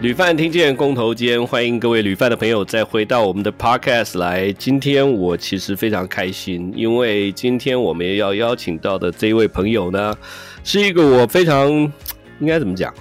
[0.00, 4.50] 旅饭听见工头坚，欢迎各位旅饭的朋友再回到我们的 podcast 来。
[4.54, 10.16] 今天我其实非常开心，因为今天我们要邀请到的这一位朋友呢，
[10.64, 11.70] 是一个我非常
[12.38, 12.94] 应该怎么讲，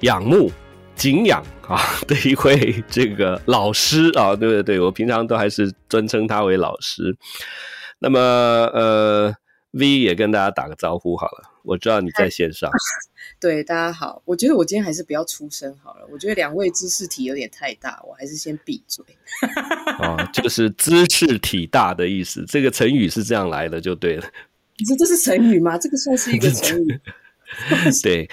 [0.00, 0.50] 仰慕、
[0.94, 1.78] 敬仰啊
[2.08, 7.14] 的一位这个老师啊，对对对，我平常都还是尊称他为老师。
[7.98, 9.30] 那么呃
[9.72, 12.70] ，V 也跟大家打个招呼好了，我知道你在线上。
[13.40, 16.06] 对，大家好，我觉得我今天还是不要出声好了。
[16.10, 19.04] 我觉得两位知识体有点太大，我还是先闭嘴。
[19.98, 24.24] 哦，就是知识体大的意思，这个成语是这样来的，就对了。
[24.78, 25.76] 你说这是成语吗？
[25.76, 27.00] 这个算是一个成语。
[28.02, 28.30] 对。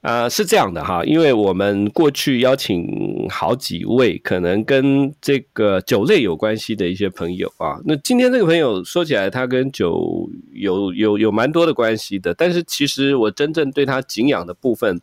[0.00, 14.98] 啊、呃，是这样的哈，因为我们过去邀请好几位可能跟这个酒类有关系的一些朋友啊，那今天这个朋友说起来，他跟酒有有有蛮多的关系的，但是其实我真正对他敬仰的部分，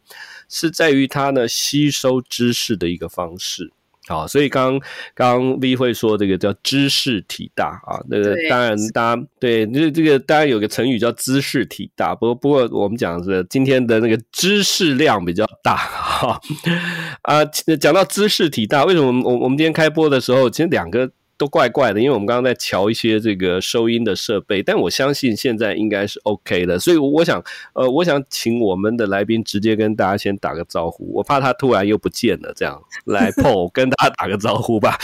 [0.50, 3.72] 是在于他呢吸收知识的一个方式。
[4.08, 4.80] 好，所以刚
[5.14, 16.40] 刚 V 会说这个叫知识体大啊，那个当然大家对这这个当然有个成语叫知识体大，不过不过我们讲的是今天的那个知识量比较大哈
[17.24, 17.46] 啊，
[17.80, 21.12] 讲到知识体大，为什么我我们今天开播的时候其实两个。
[21.38, 27.44] 都怪怪的，因为我们刚刚在调一些这个收音的设备，但我相信现在应该是 OK 的，所以我想，
[27.74, 34.98] 呃，我想请我们的来宾直接跟大家先打个招呼，我怕他突然又不见了，这样来 Paul 跟大家打个招呼吧。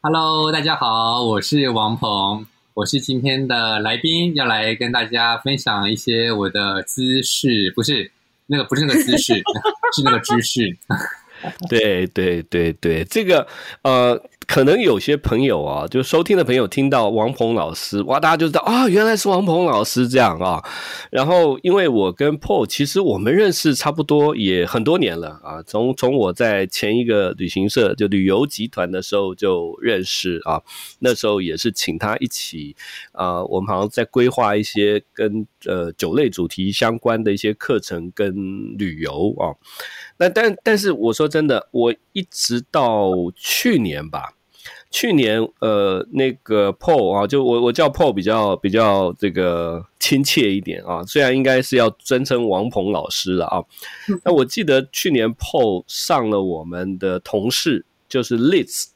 [0.00, 2.44] Hello，大家好，我是王鹏，
[2.74, 8.10] 我是今天的来宾，要来跟大家分享一些我的姿势，不是
[8.48, 9.34] 那个，不是那个姿势，
[9.94, 10.76] 是那个知识。
[11.68, 13.46] 对对对对，这个
[13.82, 14.20] 呃。
[14.46, 20.62] 可能有些朋友啊，就收听的朋友听到王鹏老师，哇，大家就知道啊，原来是王鹏老师这样啊。
[21.10, 30.60] 然后，因为我跟 Paul 其实我们认识差不多也很多年了啊，从从我在前一个旅行社就旅游集团的时候就认识啊，
[31.00, 32.76] 那时候也是请他一起
[33.12, 38.34] 啊，我们好像在规划一些跟呃酒类主题相关的一些课程跟
[38.78, 39.54] 旅游啊。
[40.16, 44.34] 那但但是我说真的，我一直到去年吧，
[44.90, 53.62] 去年呃那个 Paul 啊，就我我叫 Paul 比较比较这个亲切一点啊，虽然应该是要尊称王鹏老师了啊。
[54.24, 58.86] 那我记得去年 Paul 上了我们的同事就是 Liz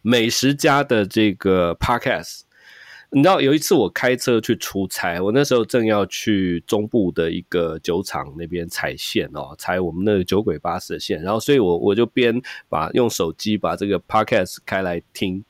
[0.00, 2.40] 美食家的这个 Podcast。
[3.14, 12.40] 你知道有一次我开车去出差，我那时候正要去中部的一个酒厂那边踩线哦，踩我们那个酒鬼巴士的线，然后所以我我就边
[12.70, 15.44] 把用手机把这个 podcast 开来听。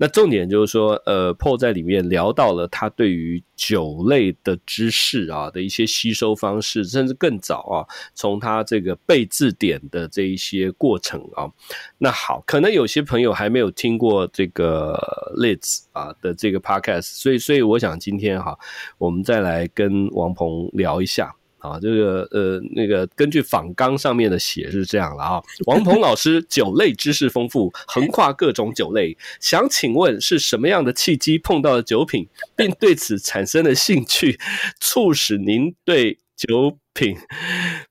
[0.00, 7.82] 那重点就是说，呃 Po 在里面聊到了他对于酒类的知识啊的一些吸收方式，甚至更早啊，
[8.14, 11.50] 从他这个背字典的这一些过程啊。
[11.98, 14.96] 那好，可能有些朋友还没有听过这个
[15.36, 18.56] Liz 啊的这个 podcast，所以，所以我想今天哈，
[18.98, 21.34] 我们再来跟王鹏聊一下。
[21.58, 25.42] 啊，这个呃，那个根据访纲上面的写是这样了啊。
[25.66, 29.16] 王鹏老师酒类知识丰富，横跨各种酒类。
[29.40, 34.38] 想请问是什么样的契机碰到了酒品，并对此产生了兴趣，
[34.80, 37.16] 促使您对酒品？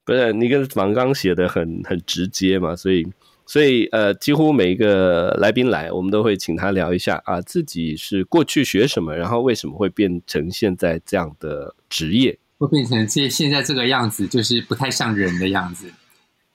[0.05, 2.75] 不是，你跟访纲写的很很直接嘛？
[2.75, 3.05] 所以，
[3.45, 12.37] 所以呃，几乎每一个来宾来，我们都会请他聊一下啊，自己是过去学什么，然后为什么会变成现在这样的职业。
[12.57, 15.91] 会变成现现在这个样子，就是不太像人的样子。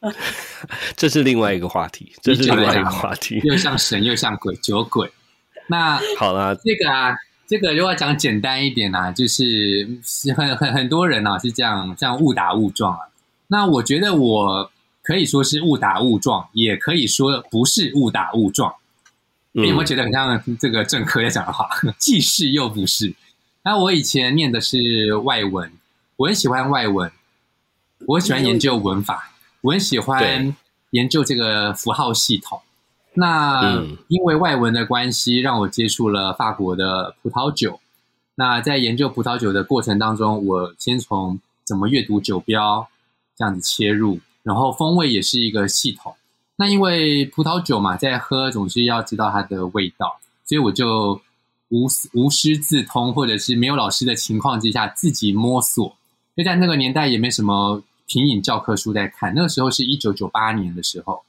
[0.97, 5.09] 这是另外一个话题，这是另外一个话题，又像神又像鬼，酒鬼。
[5.69, 7.15] 那 好了，这个啊，
[7.47, 13.01] 这个如果讲简单一点啊，就是是很很很多人啊是这样这样误打误撞啊。
[13.47, 14.73] 那我觉得我
[15.05, 18.75] 可以说是误打误撞，也可以说不是误打误撞。
[19.53, 21.69] 你有没有觉得很像这个政科要讲的话？
[21.97, 23.15] 既是又不是。
[23.62, 25.71] 那我以前念的是外文。
[26.17, 27.11] 我很喜欢外文，
[28.06, 29.32] 我很喜欢研究文法，
[29.62, 30.55] 我很喜欢
[30.91, 32.61] 研究这个符号系统。
[33.14, 37.81] 那因为外文的关系，让我接触了法国的葡萄酒。
[38.35, 42.88] 那在研究葡萄酒的过程当中，我先从怎么阅读酒标
[43.37, 46.14] 这样子切入，然后风味也是一个系统。
[46.56, 51.20] 那因为葡萄酒嘛，在喝总是要知道它的味道，所以我就
[51.69, 55.94] 无无师自通，或者是没有老师的情况之下，自己摸索。
[56.34, 61.23] 就在那个年代也没什么品饮教科书在看，那个时候是一九九八年的时候，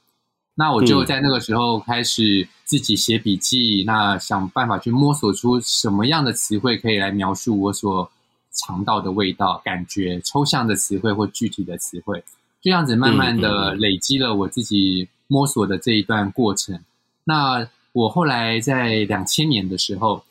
[0.54, 8.10] 那我就在那个时候开始自己写笔记，那想办法去摸索出什么样的词汇可以来描述我所
[8.52, 12.24] 尝到的味道、感觉，抽象的词汇或具体的词汇，
[12.62, 16.80] 这样子慢慢的累积了我自己摸索的这一段过程。
[17.24, 20.24] 那我后来在两千年的时候，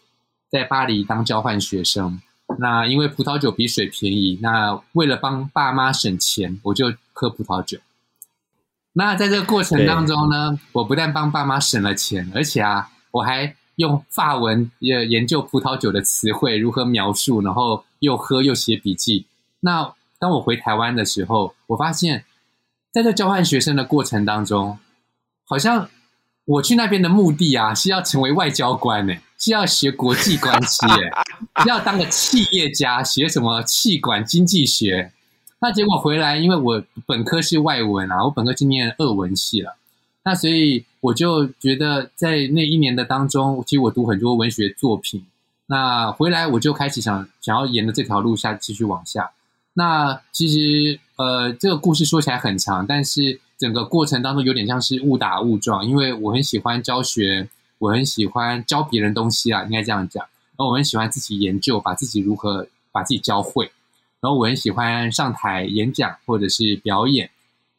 [0.49, 2.19] 在巴黎当交换学生。
[2.59, 7.79] 那因为葡萄酒比水便宜，那为了帮爸妈省钱，我就喝葡萄酒。
[8.93, 19.25] 那在这个过程当中呢，我不但帮爸妈省了钱，而且啊，我还用法文也研究葡萄酒的词汇如何描述，然后又喝又写笔记。
[19.61, 22.25] 那当我回台湾的时候，我发现，
[22.91, 24.77] 在这交换学生的过程当中，
[25.45, 25.89] 好像
[26.45, 31.23] 我去那边的目的啊，是要成为外交官呢，是要学国际关系，哎，
[31.63, 35.11] 是要当个企业家，学什么气管经济学。
[35.59, 39.77] 那结果回来，因为我本科是外文啊，我本科是念俄文系了，
[40.25, 45.25] 那所以我就觉得在那一年的当中，其实我读很多文学作品。
[45.65, 49.31] 那回来我就开始想想要沿着这条路下继续往下。
[49.73, 60.23] 那其实呃，这个故事说起来很长，但是整个过程当中有点像是误打误撞，因为我很喜欢教学，我很喜欢教别人东西啊，应该这样讲。
[60.23, 63.71] 然后我很喜欢自己研究，把自己如何把自己教会。
[64.19, 67.29] 然后我很喜欢上台演讲或者是表演。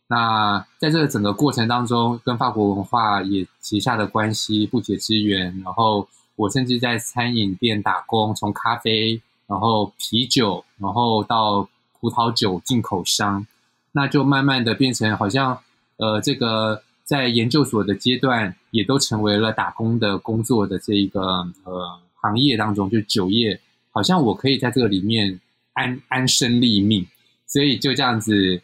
[0.06, 5.60] 那在这个整个过程当中，跟法国文化也结下了关系，不解之缘。
[5.64, 11.66] 然后我甚至在餐饮店打工，从咖啡，然后啤酒，然后到
[12.04, 13.46] 葡萄酒进口商，
[13.92, 15.58] 那就慢慢的变成好像
[15.96, 21.20] 呃，这个在研究所的阶段，也都成为了打工的工作的这一个
[21.64, 23.58] 呃行业当中，就酒业，
[23.90, 25.40] 好像我可以在这个里面。
[25.76, 27.04] 安安身立命，
[27.48, 28.62] 所以就这样子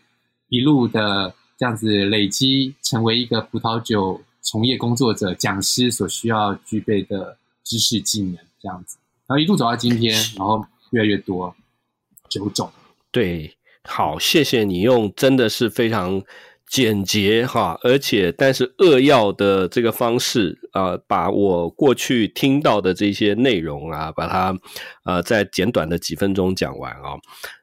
[0.48, 8.96] 一路的这样子累积，成为一个葡萄酒从业工作者、讲师所需要具备的知识技能，这样子，
[9.26, 11.52] 然后一路走到今天，然后越来越多
[12.28, 12.70] 酒种。
[13.12, 13.52] 对，
[13.84, 16.22] 好，谢谢你用真的是非常
[16.68, 24.56] 简洁哈，而且但是扼要的这个方式啊、把我过去听到的这些内容啊，把它
[25.04, 27.18] 呃在简短的几分钟讲完啊。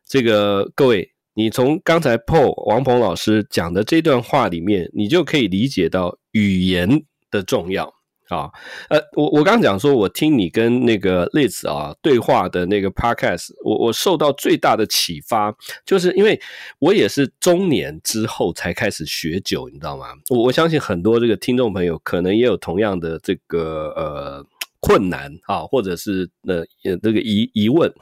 [0.06, 7.97] 这个各位，你从刚才 Paul 王鹏老师讲的这段话里面，你就可以理解到语言的重要。
[8.30, 8.50] 啊，
[8.90, 16.40] 呃，我我刚刚讲说，我听你跟那个 Liz 啊对话的那个 Podcast，我我受到最大的启发，就是因为
[16.80, 20.08] 我也是中年之后才开始学酒，你知道吗？
[20.30, 24.46] 我我相信很多这个听众朋友可能也有同样的这个呃
[24.80, 26.66] 困难啊，或者是呃
[27.02, 27.94] 这个疑疑问。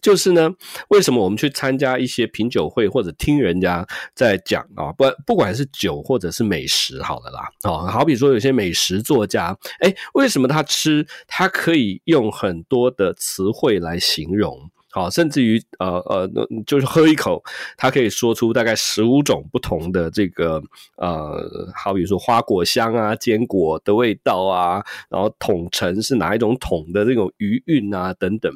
[0.00, 0.50] 就是呢，
[0.88, 4.92] 为什么我们去参加一些品酒会或者听人家在讲啊？
[4.92, 14.70] 不，不管是酒或者是美食，好了啦，哦，好比说有些美食作家，哎，为什么他吃他可以用很多的词汇来形容？
[14.92, 16.28] 好，甚至于呃呃，
[16.66, 17.42] 就是喝一口，
[17.76, 20.60] 他可以说出大概十五种不同的这个
[20.96, 28.52] 呃，好比说花果香啊、坚果的味道啊，然后桶陈是哪一种桶的这种余韵啊等等。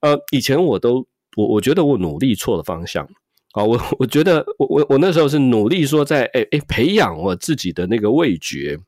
[0.00, 3.06] 呃，以前我都我我觉得我努力错了方向
[3.52, 8.78] 啊，我我觉得我我我那时候是努力说在诶诶培养我自己的那个味觉。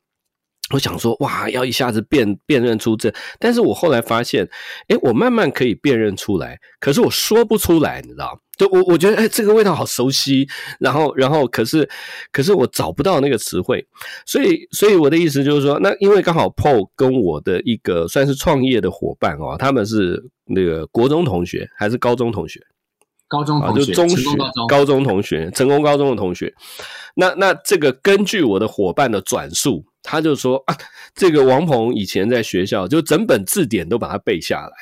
[0.73, 4.43] 我想说，哇，要一下子辨辨认出这，但是我后来发现，
[4.87, 8.37] 诶，我慢慢可以辨认出来，可是我说不出来，你知道？
[8.57, 10.47] 就我我觉得，诶，这个味道好熟悉，
[10.79, 11.87] 然后然后可是
[12.31, 13.85] 可是我找不到那个词汇，
[14.25, 22.59] 所以所以我的意思就是说，那因为刚好 Paul 跟我的一个算是创业的伙伴哦，他们是那个国中同学还是高中同学？
[23.27, 24.29] 高中同学，就中学
[24.67, 26.53] 高中同学，成功高中的同学。
[27.15, 30.77] 那那这个根据我的伙伴的转述，他就说啊，
[31.15, 34.73] 这个王鹏以前在学校就整本字典都把它背下来。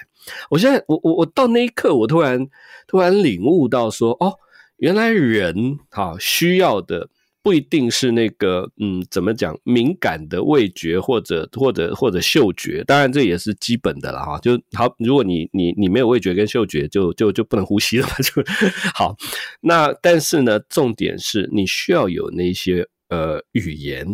[0.49, 2.45] 我现在我我我到那一刻，我突然
[2.87, 4.33] 突然领悟到说，哦，
[4.77, 7.09] 原来人哈需要的。
[7.43, 14.37] 不一定是那个，嗯，怎么讲，敏感的味觉或者或者或者嗅觉，当然这也是基本的了哈。
[14.37, 18.13] 就好，如果你你你没有味觉跟嗅觉，就就就不能呼吸了嘛。
[18.17, 18.43] 就
[18.93, 19.17] 好，
[19.59, 24.05] 那但是呢，重点是你需要有那些呃语言，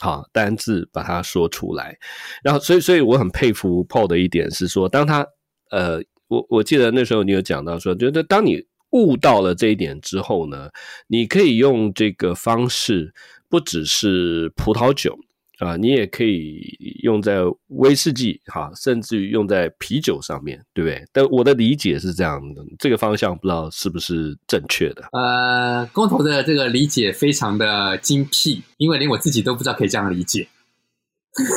[0.00, 1.96] 好单字把它说出来。
[2.42, 5.24] 然后，所以所以我很佩服 Paul 的一点是说，当他
[5.70, 8.66] 呃，我我记得那时候你有讲到说，觉得当你。
[8.92, 10.68] 悟到了这一点之后呢，
[11.06, 13.14] 你可以用这个方式，
[13.48, 15.16] 不只是葡萄酒
[15.60, 17.38] 啊，你也可以用在
[17.68, 21.04] 威士忌哈，甚至于用在啤酒上面，对不对？
[21.12, 25.04] 但我的理解是这样的，这个方向不知道是不是正确的？
[25.12, 30.48] 呃，工头的这个理解非常的精辟，因为连我自己都不知道可以这样理解。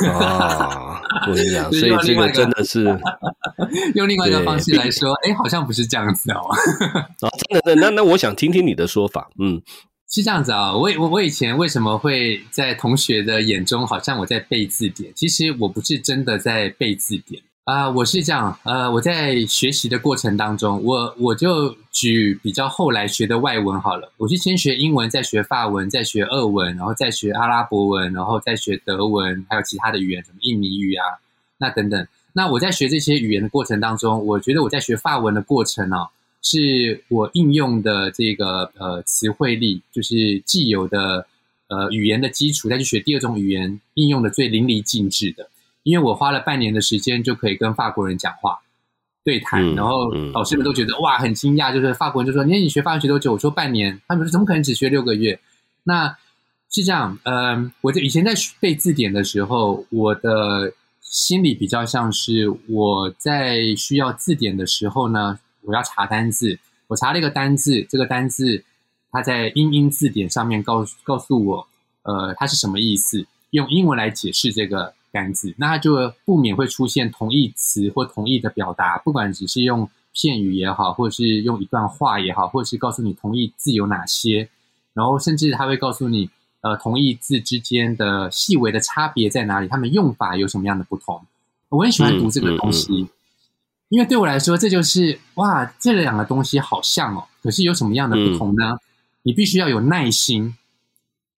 [0.08, 2.84] 啊，不一样，所以这个真的是
[3.96, 6.42] 用另外一个方式来说，哎，好像不是这样子哦。
[7.26, 9.60] 啊，真的，那那我想听听你的说法，嗯，
[10.10, 15.12] 是这样子啊，我我我以前为什么会在同学的眼中好像我在背字典？
[15.16, 31.06] 其实我不是真的在背字典啊，我是这样，呃，我在学习的过程当中，我我就举比较后来学的外文好了，我是先学英文，再学法文，再学俄文，然后再学阿拉伯文，然后再学德文，还有其他的语言，什么印尼语啊，
[31.58, 32.06] 那等等。
[32.34, 36.08] 那我在学这些语言的过程当中，我觉得我在学法文的过程呢、
[36.44, 41.26] 是我应用的这个呃词汇力，就是既有的
[41.70, 45.50] 呃语言的基础，再去学第二种语言应用的最淋漓尽致的。
[45.84, 48.60] 因为我花了半年的时间就可以跟法国人讲话
[49.24, 54.00] 对谈，嗯、然后老师们都觉得、嗯、哇很惊讶，就是法国人就说：“你你学法文学多久？”我说半年。
[54.08, 55.40] 他们说：“怎么可能只学六个月？”
[55.84, 56.18] 那
[56.70, 65.40] 是这样，嗯、呃，我在以前在背字典的时候，我的心里比较像是我在需要字典的时候呢。
[65.64, 68.64] 我要查单字，我查了一个单字，这个单字
[69.12, 71.68] 它在英英字典上面告诉告诉我，
[72.04, 73.26] 呃，它是什么意思？
[73.52, 84.50] 用英文来解释这个单字，那它就不免会出现同义词或同义的表达，不管只是用片语也好，或者是用一段话也好，或者是告诉你同义字有哪些，
[84.94, 86.30] 然后甚至它会告诉你，
[86.62, 91.24] 呃，同义字之间的细微的差别在哪里，它们用法有什么样的不同。
[91.70, 92.92] 我很喜欢读这个东西。
[92.92, 93.10] 嗯嗯嗯
[93.94, 98.72] 因为对我来说，这就是哇，这两个东西好像哦，可是有什么样的不同呢？
[98.72, 98.80] 嗯、
[99.22, 100.56] 你必须要有耐心，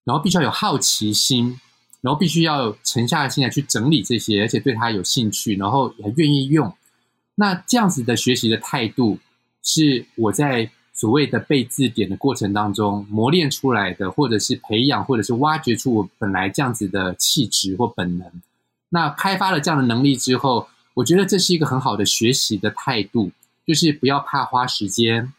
[0.05, 1.59] 然后必须要有好奇心，
[1.99, 6.73] 然后必须要沉下心来去整理这些，而且对它有兴趣，然后也愿意用。
[7.35, 9.19] 那这样子的学习的态度，
[9.61, 18.31] 是我在所谓的背字典的过程当中磨练出来的，或者是培养，或者是挖掘出我本来这样子的气质或本能。
[18.87, 20.69] 那开发了这样的能力之后。
[20.95, 23.29] 我觉得这是一个很好的学习的态度，
[23.67, 25.33] 就是不要怕花时间，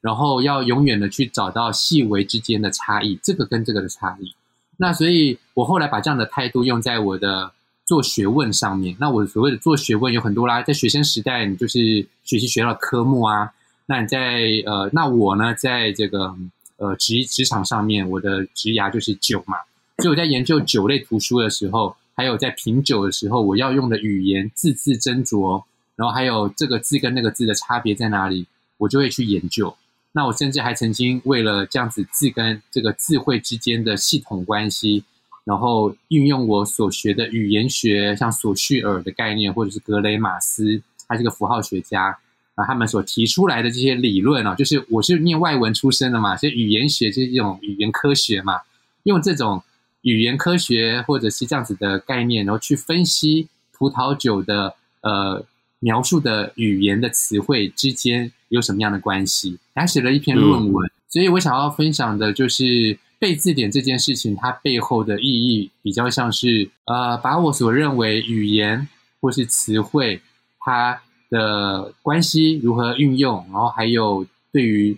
[0.00, 4.32] 然后要永远的去找到细微之间的差异，这个跟这个的差异。
[4.76, 7.52] 那所以我后来把这样的态度用在我的
[7.84, 8.96] 做学问上面。
[9.00, 13.52] 那我所谓的做学问有很多啦，在学生时代，你就是学习学到科目啊。
[13.86, 16.36] 那你在呃，那我呢，在这个
[16.76, 19.56] 呃职职场上面，我的职涯就是酒嘛。
[19.98, 21.96] 所以我在研究酒类图书的时候。
[22.20, 25.64] 还有在品酒的时候，我要用的语言字字斟酌，
[25.96, 28.46] 然后还有这个字跟那个字的差别在哪里，
[28.76, 29.74] 我就会去研究。
[30.12, 35.02] 那我甚至还曾经为了这样子字跟这个字汇之间的系统关系，
[35.44, 42.18] 然后运用我所学的语言学，像索绪尔的概念，或者是格雷马斯，他是个符号学家
[42.54, 48.60] 啊，他们所提出来的这些理论啊，就是我是念外文出身的嘛，所以语言学就是一种语言科学嘛，
[49.04, 49.62] 用这种。
[50.02, 55.44] 语言科学或者是这样子的概念，然后去分析葡萄酒的呃
[55.78, 60.86] 描述的语言的词汇之间有什么样的关系，他写了一篇论文。
[60.86, 68.88] 嗯、所以我想要分享的就是背字典这件事情，它背后的意义比较像是呃，把我所认为语言
[69.20, 70.22] 或是词汇
[70.58, 74.96] 它的关系如何运用，然后还有对于。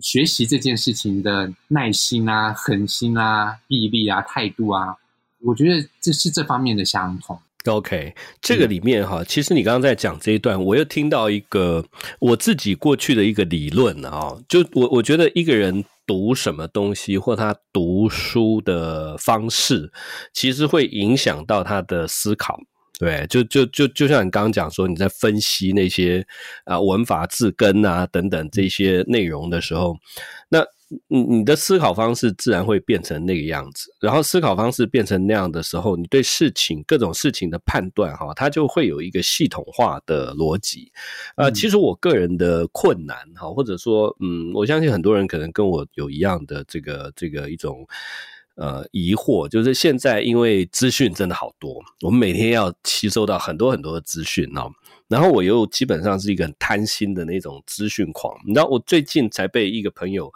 [0.00, 4.96] 学习这件事情的耐心啊、恒心啊、毅力啊、态度啊，
[5.40, 7.38] 我觉得这是这方面的相同。
[7.66, 11.84] OK，这个里面哈，其实你刚刚在讲这一段，我又听到一个
[12.20, 19.90] 我自己过去的一个理论啊，就我我觉得一个人读什么东西或他读书的方式，
[20.32, 22.60] 其实会影响到他的思考。
[22.98, 26.26] 对，就就就就像你刚刚讲说，你在分析那些
[26.64, 29.94] 啊文法字根啊等等这些内容的时候，
[30.48, 30.64] 那
[31.08, 33.90] 你你的思考方式自然会变成那个样子。
[34.00, 40.90] 然后思考方式变成那样的时候，你对事情各种事情的判断哈，它就会有一个系统化的逻辑。
[41.36, 47.86] 呃，其实我个人的困难哈，或者说嗯，我相信很多人可能跟我有一样的这个这个一种。
[48.56, 54.70] 呃，疑惑就是现在，因为资讯真的好多，我们每天要吸收到很多很多的资讯哦。
[55.08, 60.32] 然后我又基本上是一个很贪心的那种资讯狂，你知道，我最近才被一个朋友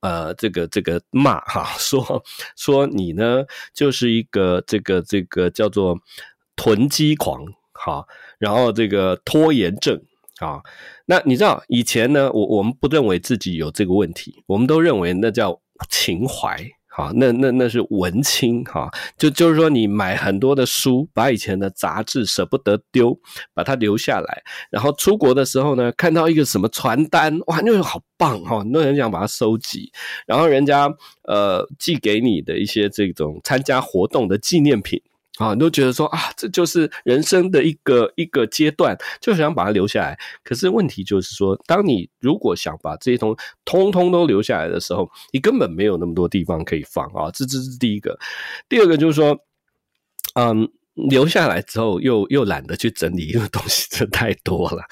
[0.00, 2.24] 呃，这个这个骂哈，说
[2.56, 5.96] 说你呢就是一个这个这个叫做
[6.56, 8.04] 囤积狂哈，
[8.38, 10.02] 然后这个拖延症
[10.40, 10.60] 啊。
[11.04, 16.66] 那你知道以前呢，我我们不认为自己有这个问题，我们都认为那叫情怀。
[16.92, 23.16] 好，那那那是文青哈，就就是说你买很多的书，把以前的杂志舍不得丢，
[23.54, 29.92] 把它留下来，然后出国的时候呢，看到一个什么传单，哇，那个好棒哈，很多人想把它收集，
[30.26, 30.92] 然后人家
[31.22, 35.00] 呃寄给你的一些这种参加活动的纪念品。
[35.40, 40.18] 啊，你都觉得说啊，这就是人生的一个一个阶段，就想把它留下来。
[40.44, 47.30] 可是问题就是说，当你如果想把这些东通通都留下来的时候，你根本没有那么多地方可以放啊。
[47.32, 48.18] 这这是第一个。
[48.68, 49.34] 第二个就是说，
[50.34, 50.70] 嗯，
[51.08, 54.82] 留下来之后又又懒得去整理，因为东西真太多了。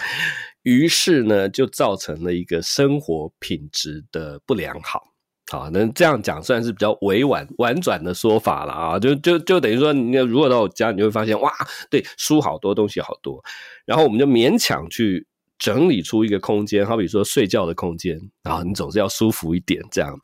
[0.63, 5.03] 于是呢，就造成了一个生活品质的不良好。
[5.51, 11.51] 好，那这样讲算是比较委婉婉转的说法了啊，就就就等于说，你如果到我家，你就会发现哇，
[11.89, 13.43] 对，书好多，东西好多，
[13.87, 15.27] 然后我们就勉强去
[15.59, 20.21] 整理出一个空间，好比说睡觉的空间啊，你总是要舒服一点这样，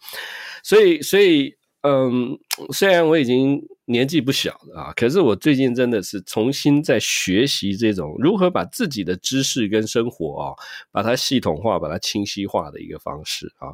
[0.62, 2.38] 所以所以嗯，
[2.70, 10.52] 虽然我已经年纪不小了啊，可是我最近真的是重新在学习这种如何把自己的知识跟生活啊，
[10.92, 13.72] 把它系统化、把它清晰化的一个方式啊。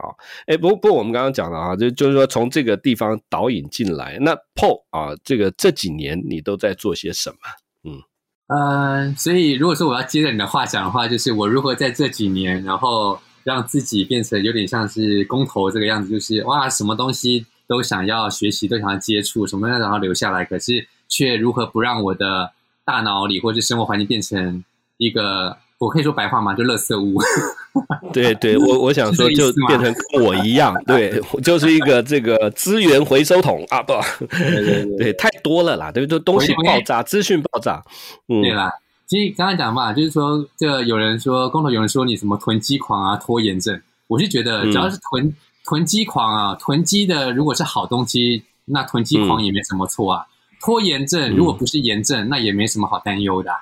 [0.00, 7.36] 好，哎，不不，我们刚刚讲了啊，就就是说从这个地方导引进来，那 Paul 啊，这个这几年你都在做些什么？
[7.82, 7.98] 嗯，
[8.46, 22.52] 呃，所以如果说我要接着你的话讲的话，就是我如何在这几年，然后让自己变成有点像是工头这个样子，就是哇，什么东西都想要学习，都想要接触，什么样想要留下来，可是却如何不让我的
[22.84, 24.64] 大脑里或者生活环境变成
[24.96, 25.58] 一个。
[25.78, 26.54] 我可以说白话吗？
[26.54, 27.20] 就垃圾屋。
[28.12, 33.92] 对对，我我想说，就变成跟我一样，对， 就是一个这个资源回收桶啊，不，
[34.26, 36.18] 对对对， 对，太多了啦，对不对？
[36.20, 37.82] 东西爆炸，资讯爆炸，
[38.28, 38.72] 嗯，对啦。
[39.06, 50.26] 其实刚才讲嘛，就是说，这有人说，工头有人说你什么囤积狂啊、拖延症，我是觉得，只要是囤、嗯、囤积狂啊，囤积的如果是好东西，那囤积狂也没什么错啊。
[50.28, 53.58] 嗯、拖延症如果不是炎症，那也没什么好担忧的、啊。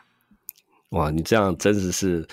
[0.90, 2.24] 哇，你这样真的是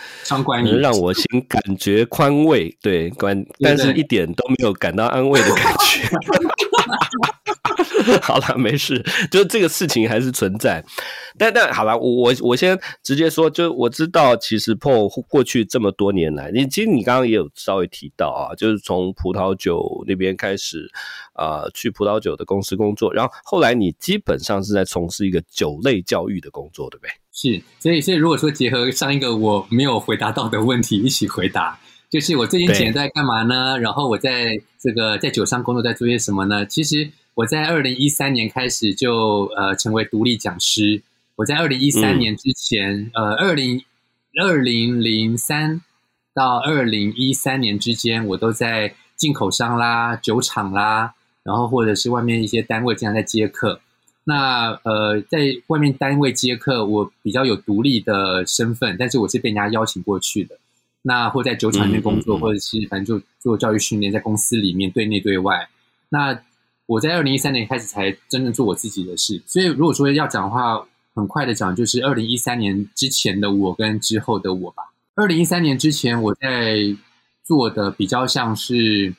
[0.63, 6.07] 能让我心感觉宽慰，对，关，但是一点都没有感到安慰的感觉。
[8.21, 10.83] 好了，没事，就这个事情还是存在。
[11.37, 20.89] 但但好了，我我我先直接说，就我知道，其实 Paul 过去这么多年来，你其实你刚刚也有稍微提到啊，就是从葡萄酒那边开始
[21.33, 27.11] 啊、呃，去葡萄酒的公司工作，然后后来你基本上是在从事一个酒类教育的工作，对不对？
[27.31, 31.79] 是，所以所以如果说结合上一个我没有回答到的问题一起回答，
[32.09, 33.77] 就是我最近几年在干嘛呢？
[33.79, 36.63] 然后我在这个在酒商工作在做些什么呢？
[36.67, 41.01] 其实我在二零一三年开始就呃成为独立讲师。
[41.35, 43.83] 我在二零一三年之前，嗯、呃，二零
[44.39, 45.81] 二零零三
[46.33, 53.81] 到二零一三年之间，我都在进口商啦、酒厂啦，然后或者是外面一些单位经常在接客。
[54.25, 60.55] 那呃，在外面单位接客，我比较有独立的身份，但是我是被人家邀请过去的。
[61.01, 65.67] 那或在酒厂里面工作，嗯嗯嗯、或者是反正就做教育训练，在公司里面对内对外。
[66.09, 66.39] 那
[66.93, 69.41] 我在二零一三年开始才真正做我自己的事。
[69.45, 74.83] 所以如果说要讲的话，很快的讲，就是二零一三年之前的我跟之后的我吧。
[75.15, 76.95] 二零一三年之前，我在
[77.43, 79.13] 做的比较像是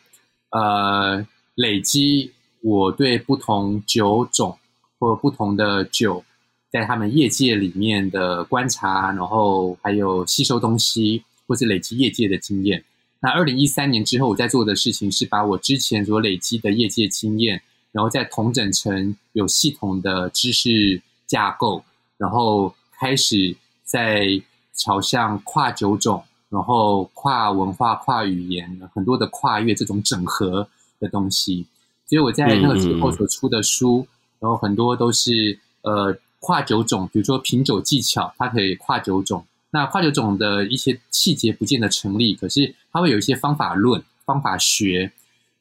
[0.51, 4.57] 呃累积我对不同酒种。
[5.01, 6.25] 或不同的酒，
[6.71, 12.83] 在他们业界里面的观察，然后还有吸收东西，或是累积业界的经验。
[13.25, 21.83] 那二零一三年之后，我在做的事情是把我之前所累积的业界经验，然后再统整成有系统的知识架构，
[22.19, 24.43] 然后开始在
[24.75, 30.69] 朝向跨九种，然后跨文化、跨语言，很多的跨越这种整合
[31.01, 31.67] 的东西。
[32.05, 34.01] 所以我在那个时候所出的书。
[34.01, 34.09] 嗯嗯
[34.41, 39.43] 然后很多都是呃跨九种，比如说品酒技巧，它可以跨九种。
[39.75, 45.11] 那跨酒种的一些细节不见得成立，可是它会有一些方法论、方法学。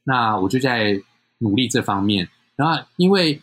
[0.04, 1.02] 那我就在
[1.40, 2.30] 努力这方面。
[2.56, 3.42] 然后因为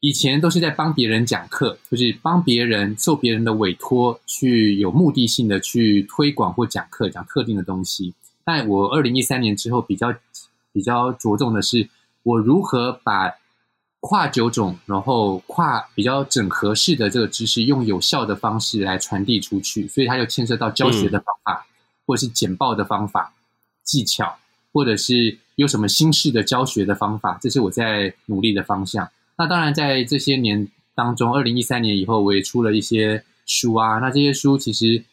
[0.00, 8.12] 以前都是在帮别人讲课，就是帮别人受别人的委托去有目的性的去推广或讲课，讲特定的东西。
[8.44, 10.12] 但我二零一三年之后比较
[10.72, 11.88] 比较着重的是，
[12.24, 13.37] 我如何把。
[14.00, 21.66] 跨九种，然后跨比较整合式的这个知识，用有效的方式来传递出去，所以它就牵涉到教学的方法，嗯、
[22.06, 23.34] 或者是简报的方法、
[23.82, 24.38] 技巧，
[24.72, 29.10] 或者是有什么新式的教学的方法，这是我在努力的方向。
[29.36, 33.98] 那当然，在这些年当中，二零一三年以后，我也出了一些书啊。
[33.98, 35.04] 那这些书其实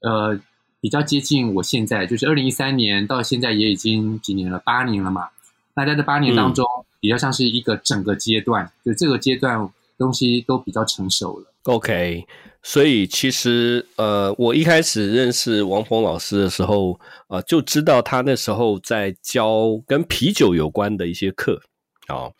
[0.00, 0.40] 呃
[0.80, 5.28] 比较接近我现在，就是二零一三年到现在也已经几年了，八年了嘛。
[5.74, 11.46] 那在这八年当中，嗯比较像是一个整个阶段，就这个阶段东西都比较成熟了。
[11.64, 12.26] OK，
[12.62, 21.60] 所以其实呃，我一开始认识王鹏老师的时候，呃，就知道他那时候在教跟啤酒有关的一些课
[22.06, 22.32] 啊。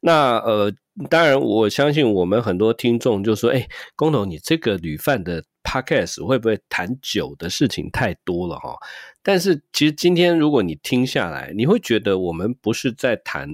[0.00, 0.72] 那呃，
[1.08, 8.76] 当然我相信我们很多听众就说：“哎，工头，你这个旅饭的 podcast 会不会谈酒的事情太多了哈？”
[9.22, 13.48] 但是其实今天如果你听下来，你会觉得我们不是在谈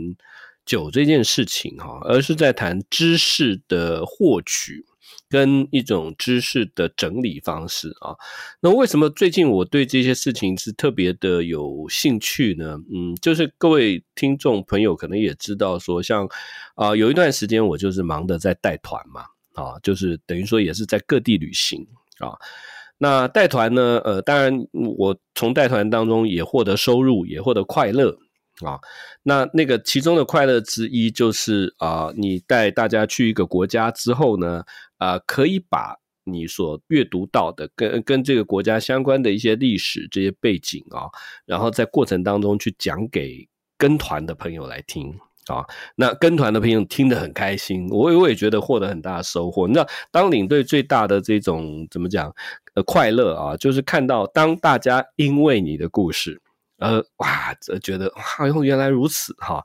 [0.64, 4.84] 酒这件事情哈，而是在谈知识的获取。
[5.28, 8.12] 跟一种知识的整理方式啊，
[8.60, 12.78] 那为什么最近我对这些事情是特别的有兴趣呢？
[12.92, 16.28] 嗯，就是各位听众朋友可能也知道说，像
[16.74, 19.22] 啊有一段时间我就是忙的在带团嘛，
[19.54, 21.86] 啊，就是等于说也是在各地旅行
[22.18, 22.36] 啊。
[22.98, 24.66] 那带团呢，呃，当然
[24.98, 28.18] 我从带团当中也获得收入，也获得快乐。
[28.64, 28.78] 啊，
[29.24, 34.62] 那那个其中的快乐之一就是啊，你带大家去一个国家之后呢，
[34.98, 41.10] 啊，可以把你所阅读到的跟跟这个国家相关的一些历史这些背景啊，
[41.44, 45.12] 然后在过程当中去讲给跟团的朋友来听
[45.46, 45.64] 啊，
[45.96, 49.66] 那跟团的朋友听得很开心，我我也觉得获得很大的收获。
[49.66, 52.32] 那，当领队最大的这种怎么讲
[52.74, 56.41] 呃快乐啊，就是看到当大家因为你的故事。
[56.82, 59.64] 呃，哇，觉得哇，原来如此哈，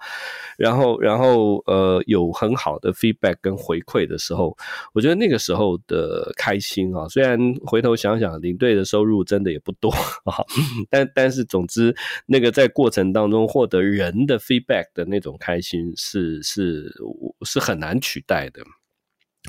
[0.58, 4.56] 然后，然后，呃，有很好的 feedback 跟回馈的时候，
[4.94, 9.90] 我觉得那个时候的开心啊，虽然回头想想，领队的收入真的也不多
[10.26, 10.46] 啊，
[10.92, 11.96] 但但是总之，
[12.28, 16.94] 那个在过程当中获得人的 feedback 的那种开心是是
[17.42, 18.62] 是很难取代的。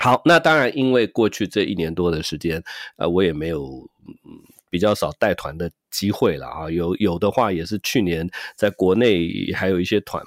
[0.01, 2.63] 好，那当然，因为过去这一年多的时间，
[2.97, 3.89] 呃，我也没有
[4.25, 4.58] 嗯。
[4.71, 10.23] 比较少带团的机会了啊，有有的话也是去年在国内还有一些团，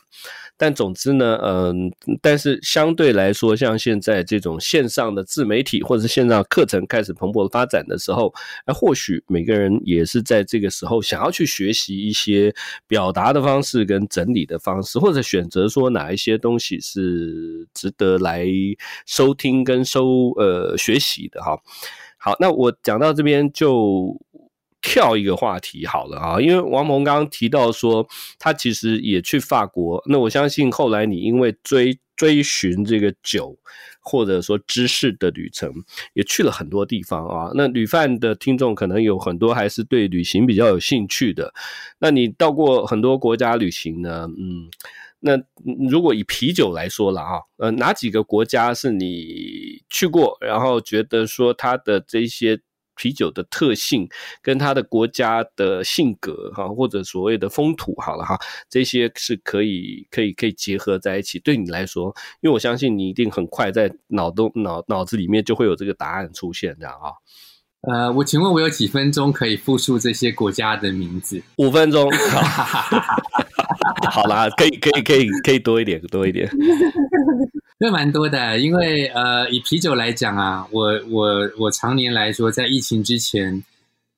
[0.58, 8.34] 但总之呢，嗯，但是相对来说，像现在这种线上的自媒体或者是线上课程开始蓬勃发展的时候，
[8.65, 12.54] 那或许每个人也是在这个时候想要去学习一些
[12.88, 18.47] 表达的方式跟整理的方式，或者选择说哪一些东西是值得来
[19.06, 21.60] 收听跟收呃学习的哈。
[22.17, 24.15] 好，那我讲到这边就
[24.81, 28.07] 跳一个话题好了啊，因为王鹏刚刚提到说
[28.39, 33.57] 他其实也去法国，那我相信后来你因为追追寻这个酒
[34.01, 35.71] 或者说知识的旅程，
[36.13, 37.51] 也去了很多地方啊。
[37.55, 41.53] 那旅饭的听众可能有很多还是对旅行比较有兴趣的，
[41.99, 44.27] 那你到过很多国家旅行呢？
[44.37, 44.69] 嗯。
[45.23, 45.39] 那
[45.87, 52.59] 如果以啤酒来说了啊，呃，哪几个国家是你去过，然后觉得说它的这些
[52.95, 54.08] 啤酒的特性
[54.41, 61.39] 跟它的国家的性格哈，或者所谓的风土好了哈，这些是可以可以可以结合在一起。
[61.39, 67.12] 对你来说，因为我相信你一定很快在脑洞脑脑子里面就会有这个答案出现，这样啊。
[67.82, 71.41] 呃，我请问，我有几分钟可以复述这些国家的名字？
[71.56, 72.08] 五分钟。
[74.12, 76.47] 好 啦，可以，可以，可以，可以多一点，多一点。
[77.81, 83.63] 这蛮多的，因为呃，以啤酒来讲啊，我我我常年来说，在疫情之前，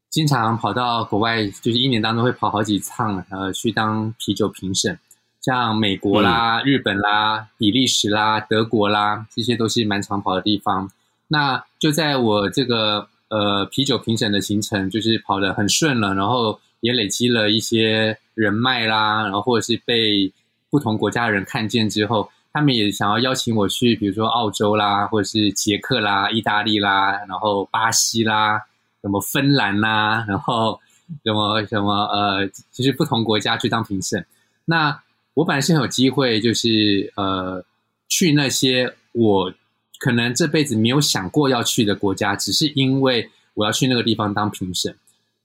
[0.09, 4.99] 经常跑到国外，就是一年当中会跑好几趟，呃，去当啤酒评审，
[5.39, 10.91] 像美国啦、嗯、日本啦、比利时啦、德国啦，这些都是蛮常跑的地方。
[11.29, 13.07] 那就在我这个。
[13.29, 20.31] 呃，啤酒评审的行程就是跑得很顺了，然后也累积了一些人脉啦，然后或者是被
[20.69, 28.61] 不同国家的人看见之后，他们也想要邀请我去，比如说澳洲啦，或者是捷克啦、意大利啦，然后巴西啦，
[29.01, 30.79] 什么芬兰啦，然后
[31.25, 34.25] 什么什么呃，就是不同国家去当评审。
[34.65, 35.01] 那
[35.33, 37.65] 我本来是很有机会，就是呃，
[38.07, 39.53] 去那些我。
[39.99, 44.93] 可能这辈子没有想过要去的国家，只是因为我要去那个地方当评审。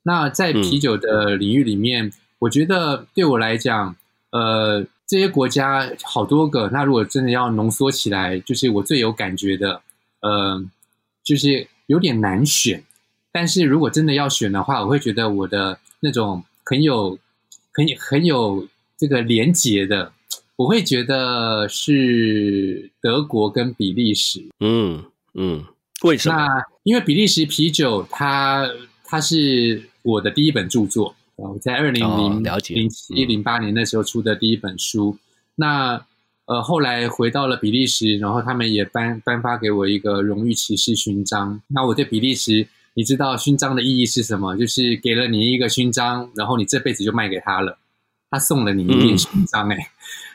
[0.03, 3.95] 那在啤酒的领域里面，嗯、我觉得对我来讲，
[4.31, 6.69] 呃，这些国家好多个。
[6.69, 9.81] 那如果真的要浓缩起来，就是我最有感觉的，
[10.21, 10.63] 呃，
[11.25, 12.85] 就是有点难选。
[13.33, 17.19] 但是如果真的要选的话，我会觉得我的那种很有、
[17.73, 20.13] 很有、很有这个连结的。
[20.57, 25.65] 我会觉得是德国跟比利时，嗯嗯，
[26.03, 26.37] 为什么？
[26.37, 28.73] 那因为比利时啤酒它，它
[29.05, 35.17] 它是我的第一本著作，我在二零零零七零八年那时候出的第一本书。
[35.17, 35.21] 嗯、
[35.55, 36.07] 那
[36.47, 41.61] 呃，后来回到了比利时，然后他们也颁颁发给我一个荣誉骑士勋章。
[41.69, 44.57] 那我对比利时，你知道勋章的意义是什么？
[44.57, 47.79] 就是给了你一个勋章，然后你这辈子就卖给他了，
[48.31, 49.87] 他送了你一面勋章，欸，哎、嗯。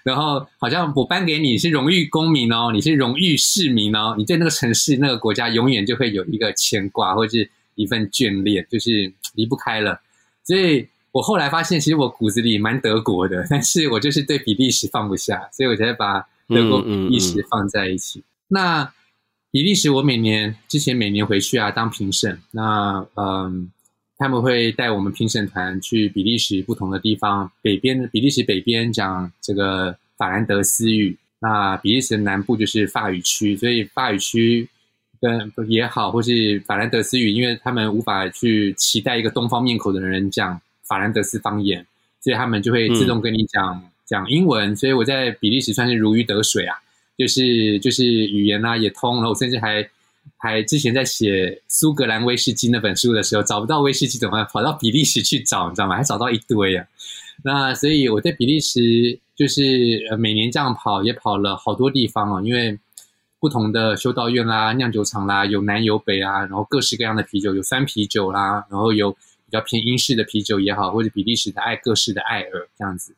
[0.03, 9.99] 然后好像我颁给你是荣誉公民哦，你是荣誉市民哦，你对那个城市、那个国家永远就会有一个牵挂或者是一份眷恋，就是离不开了。
[10.43, 18.19] 所以我后来发现，其实我骨子里蛮德国的，但是我就是对比利时放不下，所以我才把德国、比利时放在一起。
[18.19, 18.93] 嗯嗯嗯、那
[19.52, 23.71] 比利时，我每年之前每年回去啊当评审，那嗯，
[24.17, 34.67] 他们会带我们评审团去比利时不同的地方，北边比利时北边讲这个法兰德斯语，那比利时的南部就是法语区，所以法语区
[35.21, 41.85] 跟也好，或是法兰德斯语，因为他们无法去期待一个东方面孔的人讲法兰德斯方言，
[42.21, 43.75] 所以他们就会自动跟你讲。
[43.75, 46.75] 嗯讲英文，所以我在比利时算是如鱼得水啊，
[47.17, 49.89] 就是就是语言啊也通，然后我甚至还
[50.37, 54.45] 还之前在写苏格兰威士忌那本书的时候，找不到威士忌怎么办？
[54.51, 55.95] 跑到比利时去找，你知道吗？
[55.95, 56.85] 还找到一堆啊。
[57.45, 59.63] 那所以我在比利时就是
[60.19, 62.77] 每年这样跑，也跑了好多地方啊，因为
[63.39, 69.15] 不同的修道院啦、酿酒厂啦，有南有北啊，然后各式各样的啤酒，有酸啤酒啦，然后有
[69.53, 73.15] 较偏英式的啤酒也好，或者比利时的爱各式的艾尔这样子。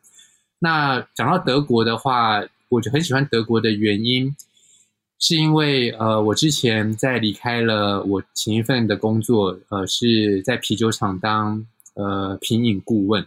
[0.59, 4.35] 那讲到德国的话，我就很喜欢德国的原因，
[5.19, 13.25] 是因为呃，我之前在离开了我前一份的工作，呃，是在啤酒厂当呃品饮顾问。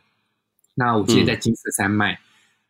[0.74, 2.18] 那我现在在金色山脉，嗯、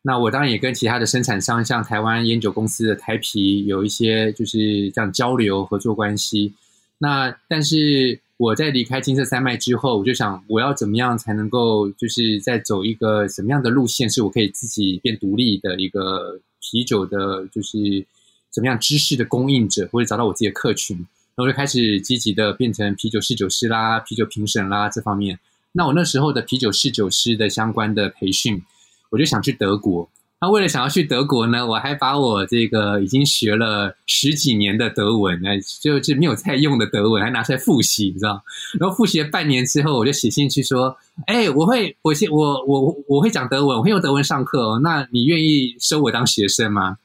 [0.03, 6.55] 那我当然也跟其他的生产商，像台湾烟酒公司的台啤，有一些就是这样交流合作关系。
[6.99, 8.21] 那但是。
[8.39, 18.07] 我在离开金色三麦之后，我就想我要怎么样才能够，就是在走一个什么样的路线，是我可以自己变独立的一个啤酒的，就是
[18.49, 20.97] 怎么样知识的供应者，或者找到我自己的客群，
[21.35, 25.41] 然后就开始积极的变成啤酒试酒师啦、啤酒评审啦这方面。
[25.73, 28.63] 那我那时候的啤酒试酒师的相关的培训，
[29.11, 30.09] 我就想去德国。
[30.41, 38.41] 那为了想要去德国呢，我还把我这个已经学了十几年的德文，哎，就是没有再用的德文，还拿出来复习，你知道？
[38.79, 40.97] 然后复习了半年之后，我就写信去说
[41.27, 44.81] ：“哎，我会，我先，我我我会讲德文，我会用德文上课哦。
[44.81, 46.99] 那你愿意收我当学生吗？”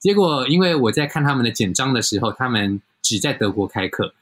[0.00, 4.14] 结果，因为我在看他们的简章的时候，他们只在德国开课。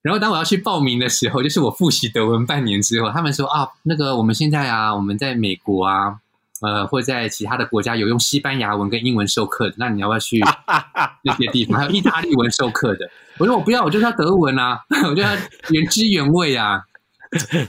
[0.00, 6.20] 然后当我要去报名的时候，就是我复习德文半年之后，他们说：“啊，那个我们现在啊，我们在美国啊。”
[6.60, 10.38] 呃，会在其他的国家有用西班牙文跟英文授课的，那你要不要去
[11.24, 11.78] 那些地方？
[11.78, 13.10] 还有意大利文授课的。
[13.38, 15.30] 我说我不要，我就要德文啊， 我就要
[15.70, 16.82] 原汁原味啊。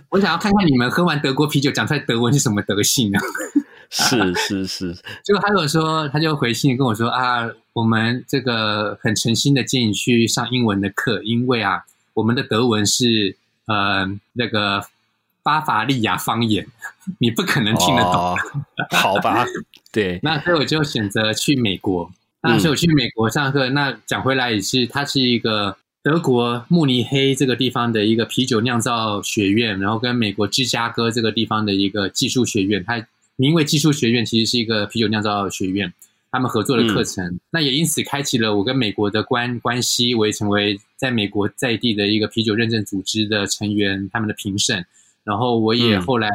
[0.09, 3.21] 我想要看看你们喝完德国啤酒讲出来德文是什么德性啊。
[3.89, 4.93] 是是是。
[5.23, 14.83] 结果他有说，他就回信跟我说啊，我们这个很诚心的建议去上英文的课，因为啊，我们的德文是呃那个。
[15.43, 16.65] 巴伐利亚方言，
[17.19, 18.13] 你不可能听得懂。
[18.13, 18.35] 哦，
[18.91, 19.45] 好吧？
[19.91, 22.11] 对，那所以我就选择去美国。
[22.43, 23.69] 那所以我去美国上课。
[23.69, 35.93] 嗯、那讲回来也是，它是一个德国慕尼黑这个地方的一个啤酒酿造学院，然后跟美国芝加哥这个地方的一个技术学院，它名为技术学院，其实是一个啤酒酿造学院，
[36.31, 37.25] 他们合作的课程。
[37.25, 44.85] 嗯、那也因此开启了我跟美国的关关系，我也成为在美国在地的一个啤酒认证组织的成员，他们的评审。
[45.23, 46.29] 然后我也后来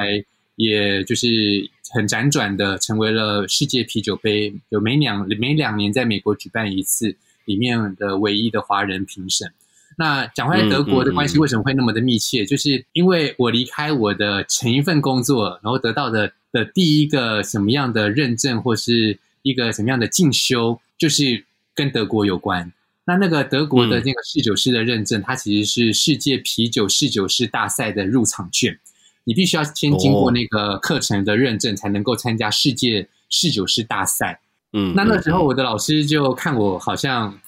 [0.57, 9.53] 也就是很辗转的成为了世界啤酒杯，有每两每两年在美国举办一次里面的唯一的华人评审。
[9.99, 12.45] 那讲回来，德国的关系为什么会那么的密切？
[12.45, 21.45] 就是因为我离开我的前一份工作，然后得到的的第一个什么样的认证，或是一个什么样的进修，就是
[21.75, 22.73] 跟德国有关。
[23.09, 28.77] 那那个德国的那个试酒师的认证，嗯、它其实是世界啤酒试酒师大赛的入场券，
[29.23, 34.41] 你必须要先经过那个课程的认证，才能够参加世界试酒师大赛。
[34.73, 37.39] 嗯，那那时候我的老师就看我好像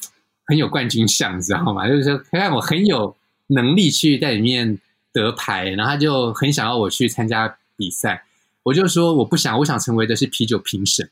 [0.47, 1.89] 很有冠军相，你知道吗？
[1.89, 3.17] 就是说看我很有
[3.49, 4.79] 能力去在里面
[5.13, 8.25] 得牌，然后他就很想要我去参加比赛。
[8.63, 11.11] 我就说我不想，我想成为的是啤酒评审。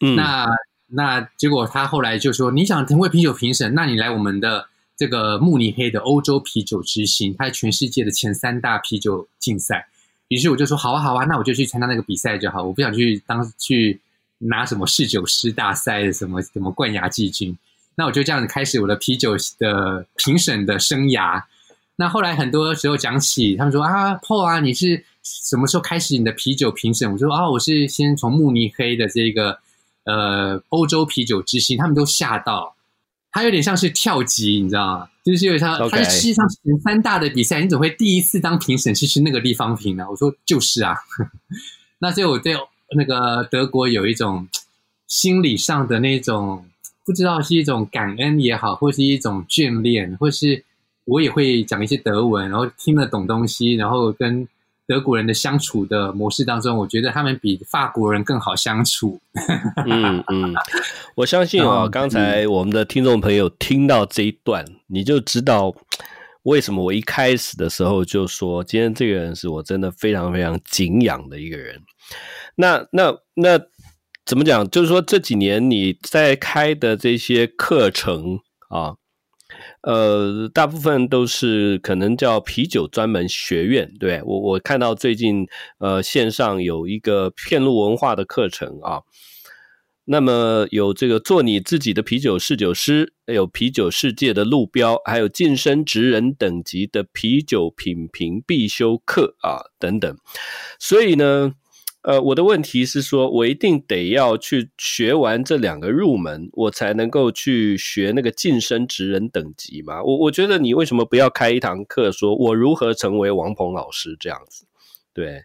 [0.00, 0.46] 嗯，那。
[0.92, 9.86] 那结果他后来就说：“你想成为啤酒评审，那你来我们的这个慕尼黑的欧洲啤酒之星，它是全世界的前三大啤酒竞赛。”
[10.26, 12.64] 于是我就说：“好啊，好啊，那我就去参加那个比赛就好。
[12.64, 14.00] 我不想去当去
[14.38, 17.56] 拿什么试酒师大赛的什么什么冠亚季军。”
[17.94, 21.42] 那我就这样子开始我的啤酒的评审的生涯。
[21.94, 29.56] 那后来很多时候讲起，他们说：“啊，Paul 啊，你是什么时候开始你的啤酒评审？”我说：“啊，我是先从慕尼黑的这个。”
[30.04, 32.74] 呃，欧洲啤酒之星，他们都吓到，
[33.30, 35.08] 他有点像是跳级，你知道吗？
[35.22, 40.06] 就是有点像.他是世界上前三大的比赛，你怎么会第一次当评审是去那个地方评呢？
[40.10, 40.94] 我说就是啊，
[42.00, 42.56] 那所以我对
[42.96, 44.48] 那个德国有一种
[45.06, 46.64] 心理上的那种，
[47.04, 50.64] 不知道是一种感恩也好，或是一种眷恋，或是
[51.04, 54.48] 我也会讲一些德文，然后听得懂东西，然后跟。
[54.90, 59.20] 德国人的相处的模式当中，我觉得他们比法国人更好相处。
[59.86, 60.52] 嗯嗯，
[61.14, 65.72] 我相信啊，刚才我们的听众朋友听到这一段，你就知道
[66.42, 71.80] 为什么我一开始的时候就说，今天这个人是我真的非常非常敬仰的一个人。
[72.56, 73.60] 那那那
[74.26, 74.68] 怎么讲？
[74.68, 78.96] 就是说这几年你在开的这些课程啊。
[79.82, 85.46] 呃，大部分都是可能叫啤酒专门学院，对，我我看到最近
[85.78, 89.00] 呃线上有一个遍路文化的课程啊，
[90.04, 100.16] 那么有这个做你自己的啤酒侍酒师，有啤酒世界的路标，还有晋升职人等级的啤酒品评必修课啊等等，
[100.78, 101.54] 所以呢。
[102.02, 110.02] 呃，我的问题是说，我一定得要去学完这两个入门，我才能够去学那个晋升职人等级嘛？
[110.02, 114.64] 我我觉得你为什么不要开一堂课，说我如何成为王鹏老师这样子？
[115.12, 115.44] 对，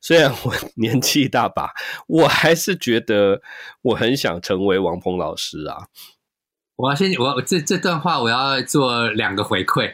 [0.00, 1.70] 虽然我 年纪大把，
[2.08, 3.40] 我还是觉得
[3.82, 5.86] 我很想成为王鹏老师啊。
[6.74, 9.92] 我要先，我这这段话我要做两个回馈。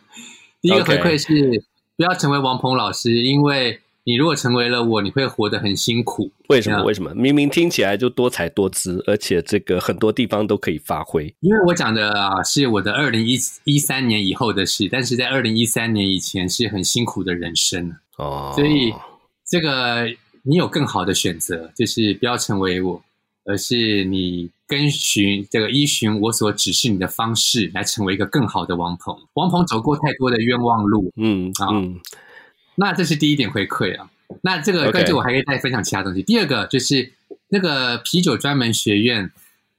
[0.62, 1.62] 第一个回馈是
[1.98, 3.82] 不要成为王鹏老师，因为。
[4.06, 6.30] 你如果成为了我，你会活得很辛苦。
[6.48, 6.84] 为什么？
[6.84, 7.14] 为什么？
[7.14, 11.34] 明明听起来就多才多姿，而且这个很多地方都可以发挥。
[11.40, 18.52] 因为我讲的啊，是我的二零一三年以后的事，但是在二零一三年以前是很辛苦的人生哦。
[18.54, 18.92] 所以
[19.46, 20.06] 这个
[20.42, 23.02] 你有更好的选择，就是不要成为我，
[23.46, 29.16] 而是你跟循这个依循我所指示你的方式来成为一个更好的王鹏。
[29.32, 31.68] 王鹏走过太多的冤枉路，嗯啊。
[31.72, 31.98] 嗯
[32.76, 34.10] 那这是第一点回馈啊。
[34.42, 36.22] 那这个跟着我还可以再分享其他东西。
[36.22, 37.12] 第二个就是
[37.48, 39.30] 那个啤酒专门学院，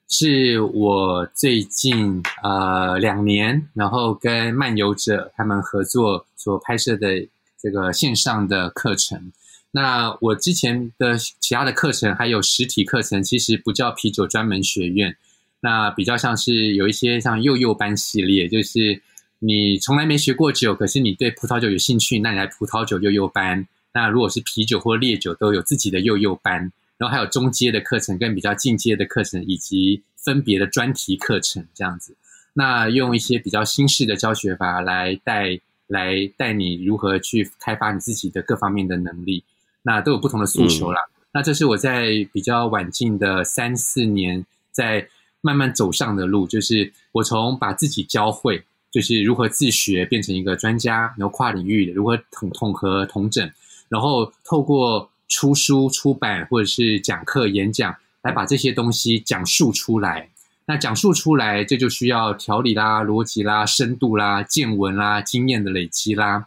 [0.07, 7.27] 是我最近呃两年，然后跟漫游者他们合作所拍摄的
[7.59, 9.31] 这个线上的课程。
[9.71, 15.17] 那我之前的其他的课程还有实体课程，其实不叫啤酒专门学院，
[15.59, 19.01] 那比较像是有一些像幼幼班系列，就是。
[19.45, 23.67] 你从来没学过酒，可是你对葡萄酒有兴趣，那你来葡萄酒幼幼班。
[23.93, 26.71] 那如果是啤酒或烈酒，都有自己的幼幼班。
[26.97, 32.15] 然后还有中阶的课程跟比较进阶的课程，以及分别的专题课程这样子。
[32.53, 39.43] 那用一些比较新式的教学法来带来带你如何去开发你自己的各方面的能力。
[39.83, 41.01] 那都有不同的诉求啦。
[41.07, 45.07] 嗯、那这是我在比较晚近的三四年在
[45.41, 48.63] 慢慢走上的路，就是我从把自己教会。
[48.95, 53.51] 就是如何自学变成一个专家，然后跨领域的如何统统合统整，
[53.89, 60.29] 然后透过出书出版或者是讲课演讲来把这些东西讲述出来。
[60.65, 66.45] 那讲述出来，这就需要条理啦、逻辑啦、深度啦、见闻啦、经验的累积啦。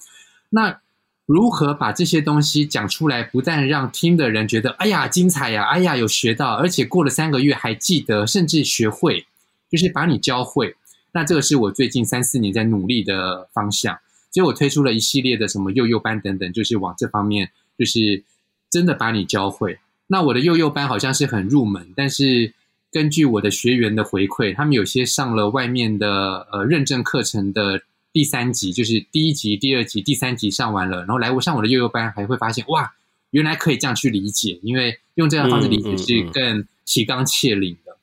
[0.48, 0.80] 那
[1.26, 9.26] 如何把这些东西讲出来，不但让听的人觉得哎呀精彩呀，哎呀有学到，而且过了三个月还记得，甚至学会，
[9.70, 10.74] 就是把你教会。
[11.12, 13.98] 那这个是我最近三四年在努力的方向，
[14.30, 18.22] 所以我推出了一系列的什么幼幼班等等，就是往这方面，就是
[18.70, 19.78] 真的把你教会。
[20.06, 22.52] 那我的幼幼班好像是很入门，但是
[22.92, 27.80] 根据我的学员的回馈，他们有些上了外面的呃认证课程的
[28.12, 32.92] 第三级，就是第一级、第二级、第三级上完了，然后来我上我的幼幼班，还会发现哇，
[33.30, 37.96] 原来可以这样去理解，因为用这样的方式理解是更提纲挈领的。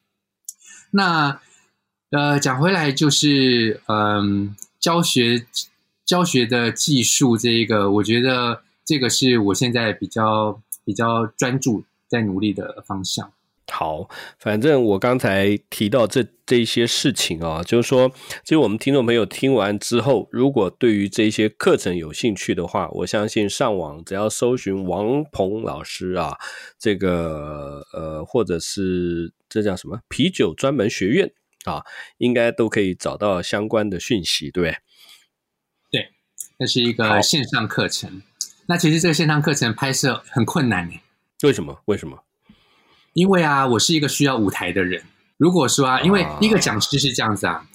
[0.90, 1.40] 那。
[2.16, 5.46] 呃，讲回来就是，嗯，教学
[6.06, 13.30] 教学的技术这一个，我觉得这个是我现在比较比较专注在努力的方向。
[13.70, 14.08] 好，
[14.40, 18.10] 反正我刚才提到这这些事情啊，就是说，
[18.46, 26.38] 其实我们听众朋友听完之后，如果对于这些课程有兴趣的话，我相信上网只要搜寻王鹏老师啊，
[26.80, 31.34] 这个呃，或者是这叫什么啤酒专门学院。
[31.70, 31.84] 啊，
[32.18, 34.78] 应该都可以找到相关的讯息，对不对？
[35.92, 36.10] 对，
[36.58, 38.22] 那是一个线上课程。
[38.68, 40.96] 那其实这个线上课程拍摄很困难呢。
[41.44, 41.82] 为什么？
[41.86, 42.24] 为什么？
[43.14, 45.04] 因为啊，我是一个需要舞台的人。
[45.38, 47.68] 如果说啊，因为一个讲师是这样子啊，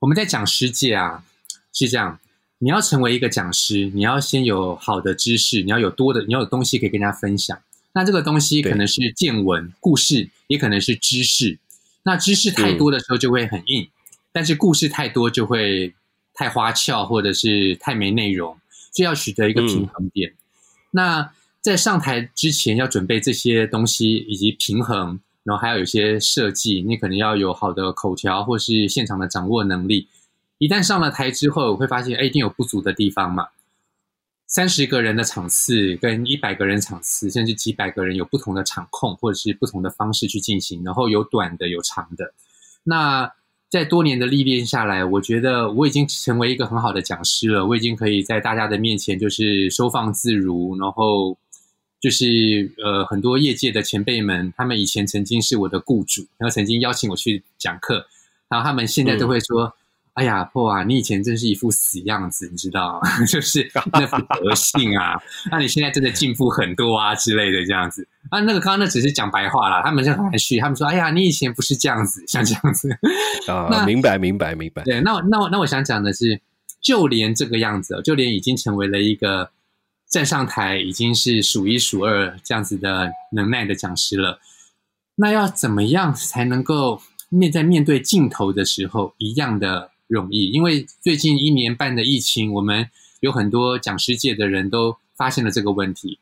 [0.00, 1.24] 我们在讲师界啊
[1.72, 2.18] 是这样，
[2.58, 7.62] 你要成为一个讲师，你要先有好的知识，你要有多的，你要有东西可以跟大家分享。
[7.94, 11.58] 那这个东西可能是见闻、故事，也可能是知识。
[12.04, 13.88] 那知识太多的时候就会很硬，
[14.32, 15.94] 但是故事太多就会
[16.34, 18.58] 太花俏，或者是太没内容，
[18.92, 20.34] 就要取得一个平衡点。
[20.90, 30.08] 那在上台之前要准备这些东西以及平衡，然后还要有一些设计，你可能要有好的口条或是现场的掌握能力。
[30.58, 33.48] 一旦上了台之后，会发现哎，一定有不足的地方嘛。
[34.52, 42.34] 三十个人的场次跟一百个人场次，甚至几百个人有不同的场控，或者是不同的方式去进行，然后有短的有长的。
[42.84, 43.32] 那
[43.70, 47.64] 在多年的历练下来，我觉得我已经成为一个很好的讲师了。
[47.64, 51.34] 我已经可以在大家的面前就是收放自如，然后
[51.98, 58.04] 就是呃很多业界的前辈们，他们以前曾经是我的雇主，然后曾经邀请我去讲课，
[58.50, 59.64] 然后他们现在都会说。
[59.64, 59.72] 嗯
[60.14, 60.84] 哎呀，破啊！
[60.84, 63.08] 你以前真是一副死样子，你知道吗？
[63.24, 65.18] 就是那副德性啊。
[65.50, 68.06] 那你现在真的进步很多啊之类的这样子。
[68.28, 72.90] 啊，那个刚刚那只是讲白话啦，他们就很含蓄，他们说：“哎呀，你以前不是这样子，像这样子。
[73.48, 74.82] ”啊，明白，明白，明白。
[74.84, 76.38] 对，那那那我想讲的是，
[76.82, 79.50] 就连这个样子，就连已经成为了一个
[80.10, 84.38] 站上台已经是数一数二这样子的能耐的讲师了，
[85.14, 87.00] 那要怎么样才能够
[87.30, 89.88] 面在面对镜头的时候一样的？
[90.06, 92.90] 容易，因为最近一年半的疫情，我们
[93.20, 96.18] 有很多讲师界的人都发现了这个问题，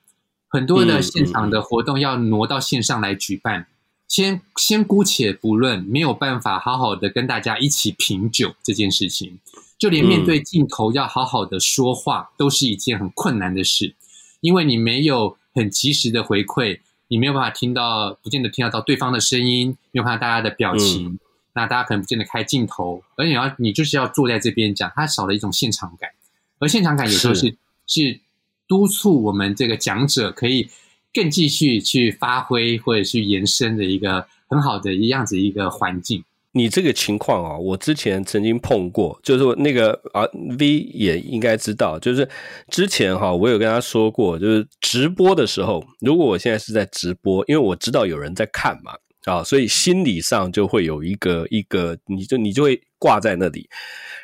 [0.49, 3.67] 很多的现场的活动要挪到线上来举办。
[4.07, 9.39] 先先姑且不论，没有办法好好的跟大家一起品酒这件事情，
[9.79, 13.95] 就连面对镜头要好好的说话，都是一件很困难的事，
[14.41, 21.19] 因为你没有很及时的回馈，你没有办法听到，不见得听得到对方的声音，没有看到大家的表情。
[21.53, 26.11] 那大家可能不见得开镜头，而你要你就是要坐在这边讲，它少了一种现场感，
[26.59, 27.47] 而现场感有时候是
[27.87, 28.21] 是，是
[28.69, 30.69] 督促我们这个讲者可以
[31.13, 36.23] 更继续去发挥或者去延伸的一个很好的一样子一个环境。
[36.53, 40.25] 你这个情况啊，我之前曾经碰过，就是那个啊
[40.59, 42.29] V 也应该知道，就是
[42.69, 48.95] 之前哈，我有跟他说过，就是直播的时候，如果我现在是在直播，因为我知道有人在看嘛。
[49.25, 53.69] 啊，所以心理上就会有一个一个，你就你就会挂在那里，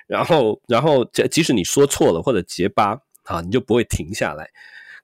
[0.07, 4.49] 然后然后即使你说错了或者结巴啊，你就不会停下来。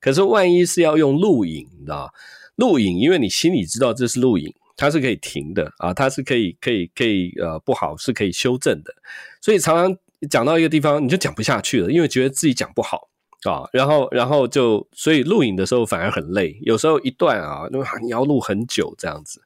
[0.01, 2.13] 可是万一是要用录影，你知道
[2.57, 8.95] 录影，因为你心里知道这是录影，它是可以停的啊，它是可以可以可以呃不好是可以修正的。
[9.41, 9.97] 所以常常
[10.31, 13.11] 讲到一个地方，你就讲不下去了，因为觉得自己讲不好
[13.45, 19.43] 啊，然后然后就所以录影的时候反而很累，有时候一段啊，因为你要录很久这样子。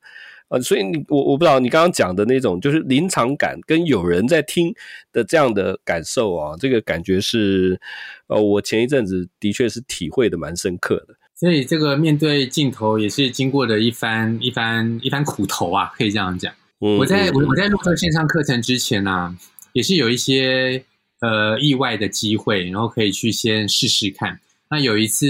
[0.48, 4.72] 啊，所以你我我不知道你刚刚讲的那种就是临场感跟有人在听
[5.12, 7.80] 的这样的感受啊，这个感觉是
[8.28, 11.16] 呃，我前一阵子的确是体会的蛮深刻的。
[11.34, 16.54] 所以这个面对镜头也是经过了一番一番一番苦头啊，可以这样讲。
[16.80, 19.36] 嗯，我在我我在录这个线上课程之前呢，啊，
[19.72, 20.84] 也是有一些
[21.20, 24.38] 呃意外的机会，然后可以去先试试看。
[24.70, 25.26] 那有一次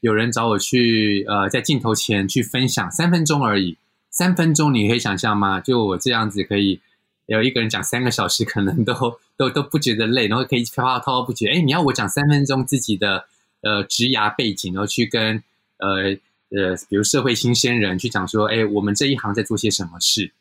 [0.00, 3.76] 有人找我去呃在镜头前去分享三分钟而已。
[4.18, 5.60] 三分钟，你可以想象吗？
[5.60, 6.80] 就我这样子，可以
[7.26, 8.92] 有一个人讲三个小时，可能都
[9.36, 11.50] 都都不觉得累，然后可以滔滔滔滔不绝。
[11.50, 13.26] 哎，你要我讲三分钟自己的
[13.60, 15.40] 呃职涯背景，然后去跟
[15.76, 16.10] 呃
[16.50, 20.32] 呃，比如社会新鲜人去讲说，哎，我们这一行在做些什么事？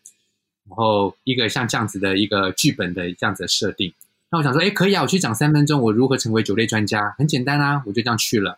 [0.68, 3.94] 然后一个像这样子的一个剧本的这样子的设定，
[4.32, 7.14] 那我想说，哎，可以啊，我去讲三分钟，我如何成为酒类专家？
[7.20, 8.58] 很简单啊，我就这样去了。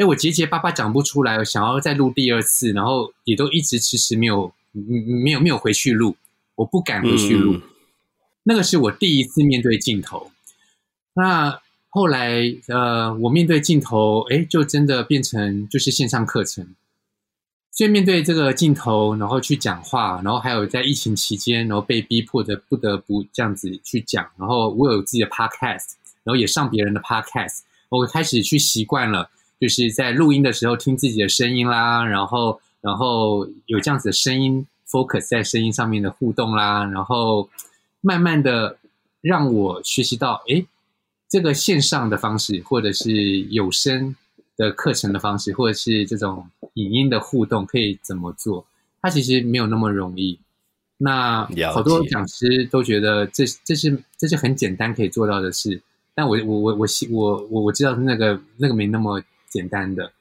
[0.00, 6.16] 哎，我结结巴巴讲不出来，我想要再录第二次，然后也都一直迟迟没有，没有没有回去录，
[6.54, 7.56] 我不敢回去录。
[7.56, 7.62] 嗯、
[8.44, 10.30] 那个是我第一次面对镜头。
[11.12, 16.74] 那后来，呃，我面对镜头，哎，就真的变成就是线上课程。
[17.70, 24.26] 所以面对这个镜头，然后去讲话，然后还有在疫情期间，然后被逼迫的不得不这样子去讲。
[24.38, 25.92] 然后我有自己的 podcast，
[26.24, 27.58] 然后也上别人的 podcast，
[27.90, 29.28] 我开始去习惯了。
[29.60, 37.50] 就是在录音的时候听自己的声音啦，然后然后有这样子的声音 focus 在声音上面的互动啦，然后
[38.00, 38.78] 慢慢的
[39.20, 40.64] 让我学习到，诶，
[41.28, 43.12] 这个线上的方式，或者是
[43.50, 44.16] 有声
[44.56, 48.64] 的课程的方式，或者是这种影音的互动可以怎么做？
[49.02, 50.38] 它其实没有那么容易。
[50.96, 55.82] 那好多讲师都觉得这这是这是很简单可以做到的事，
[56.14, 59.22] 但我我我我我我我知道那个那个没那么。
[59.50, 60.12] 简单的，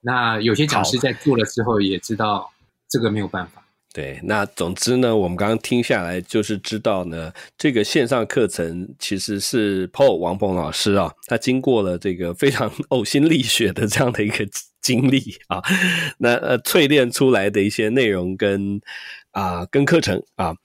[0.00, 2.50] 那有些讲师在做了之后也知道
[2.88, 3.64] 这个没有办法。
[3.92, 14.44] 对，那总之呢，我们刚刚听下来就是知道呢，这个线上课程其实是 Paul 王鹏老师啊，他经过了这个非常 呕心沥血的这样的一个
[14.80, 15.62] 经历啊，
[16.18, 18.80] 那呃淬炼出来的一些内容跟
[19.30, 20.56] 啊、呃、跟课程啊。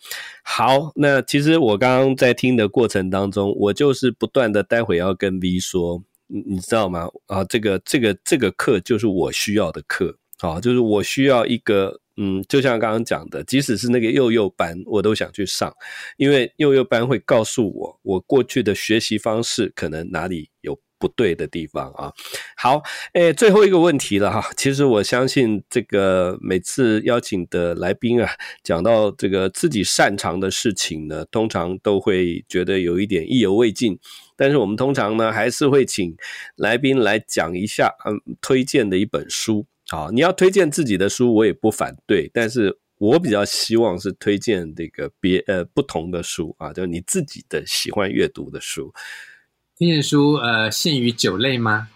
[0.43, 6.01] 好，那其实我刚刚在听的过程当中，我就是不断的待会要跟 V 说。
[6.29, 7.09] 你知道吗？
[7.25, 15.73] 啊，这个这个这个课就是我需要的课，啊，就是我需要一个，嗯，就像刚刚讲的，即使是那个幼幼班，我都想去上，
[16.17, 22.13] 因为幼幼班会告诉我，我过去的学习方式可能哪里有不对的地方啊。
[22.55, 24.51] 好，诶，最后一个问题了哈。
[24.55, 28.29] 其实我相信这个每次邀请的来宾啊，
[28.63, 33.97] 讲到这个自己擅长的事情呢，通常都会觉得有一点意犹未尽。
[34.39, 36.15] 但是我们通常呢，还是会请
[36.55, 40.07] 来宾来讲一下，嗯，推荐的一本书啊。
[40.13, 48.93] 你要推荐自己的书，我也不反对，但是我比较希望是推荐这个别呃不同的书啊，就是你自己的喜欢阅读的书。
[49.77, 51.89] 推荐书呃，限于酒类吗？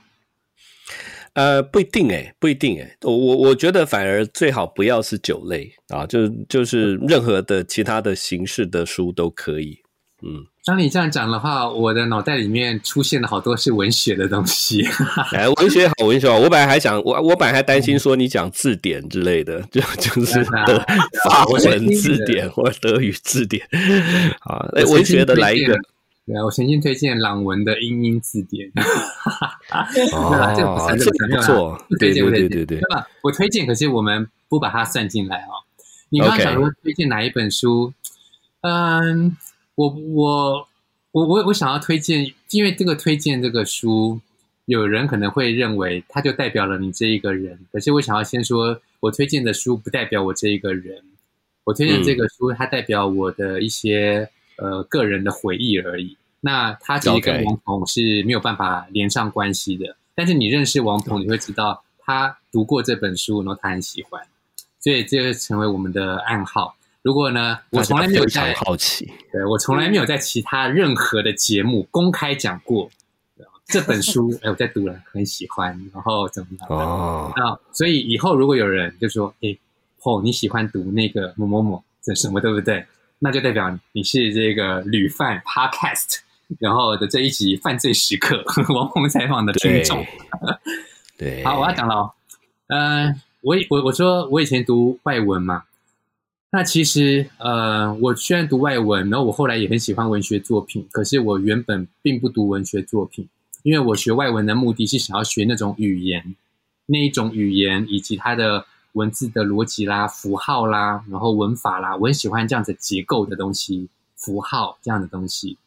[1.33, 2.95] 呃，不一定诶，不一定诶。
[3.01, 9.82] 我我我觉得反而最好不要是酒类啊，就就是任何的其他的形式的书都可以。
[10.25, 14.81] 嗯，当你这样讲的话，我的脑袋里面出现了好多是文学的东西。
[15.35, 16.39] 哎，文学好，文学好。
[16.39, 20.79] 我本来还想，我我本来还担心说你讲字典之类的，就 就是德
[21.29, 23.67] 法文字典或德语字典。
[24.47, 25.77] 啊，哎，文学的来一个。
[26.25, 28.71] 对啊，我曾经推荐朗文的英英字典。
[30.13, 30.55] 哦，
[30.97, 32.79] 这个不错，对对对对对。
[32.89, 35.51] 那么我推荐，可是我们不把它算进来哦。
[36.07, 37.91] 你刚刚讲说推荐哪一本书？
[38.61, 39.35] 嗯，
[39.75, 40.67] 我我
[41.11, 44.19] 我我我想要推荐，因为这个推荐这个书，
[44.65, 47.59] 有人可能会认为它就代表了你这一个人。
[47.71, 51.03] 可是我想要先说，我推荐的书不代表我这一个人。
[51.63, 54.29] 我推荐这个书，它代表我的一些。
[54.55, 56.15] 呃，个人的回忆而已。
[56.39, 59.95] 那他其实跟王鹏是没有办法连上关系的。
[60.13, 64.21] 但是你认识王鹏，你会知道他读过这本书，然后他很喜欢，
[64.79, 66.75] 所以这个成为我们的暗号。
[67.03, 72.89] 如果呢，我从来没有在好奇，对，我从来没有在其他任何的节目公开讲过
[73.65, 74.33] 这本书。
[74.41, 76.69] 哎，我在读了，很喜欢，然后怎么样？
[76.69, 79.55] 哦，那所以以后如果有人就说，哎，
[80.03, 82.85] 哦，你喜欢读那个某某某这什么，对不对？
[83.19, 86.19] 那就代表你是这个旅犯 Podcast，
[86.59, 88.43] 然后的这一集犯罪时刻
[88.73, 90.05] 王鹏采访的听众。
[91.17, 92.11] 对，好，我要讲了哦。
[92.67, 95.63] 呃，我我我说我以前读外文嘛，
[96.53, 103.27] 那其实呃，我虽然读外文，然后我后来也很喜欢文学作品，可是我原本并不读文学作品，
[103.63, 106.35] 因为我学外文的目的是想要学那种语言，
[106.85, 108.65] 那一种语言以及它的。
[108.93, 115.57] 文字的逻辑啦、符号啦，然后文法啦，我很喜欢这样子结构的东西，符号这样的东西，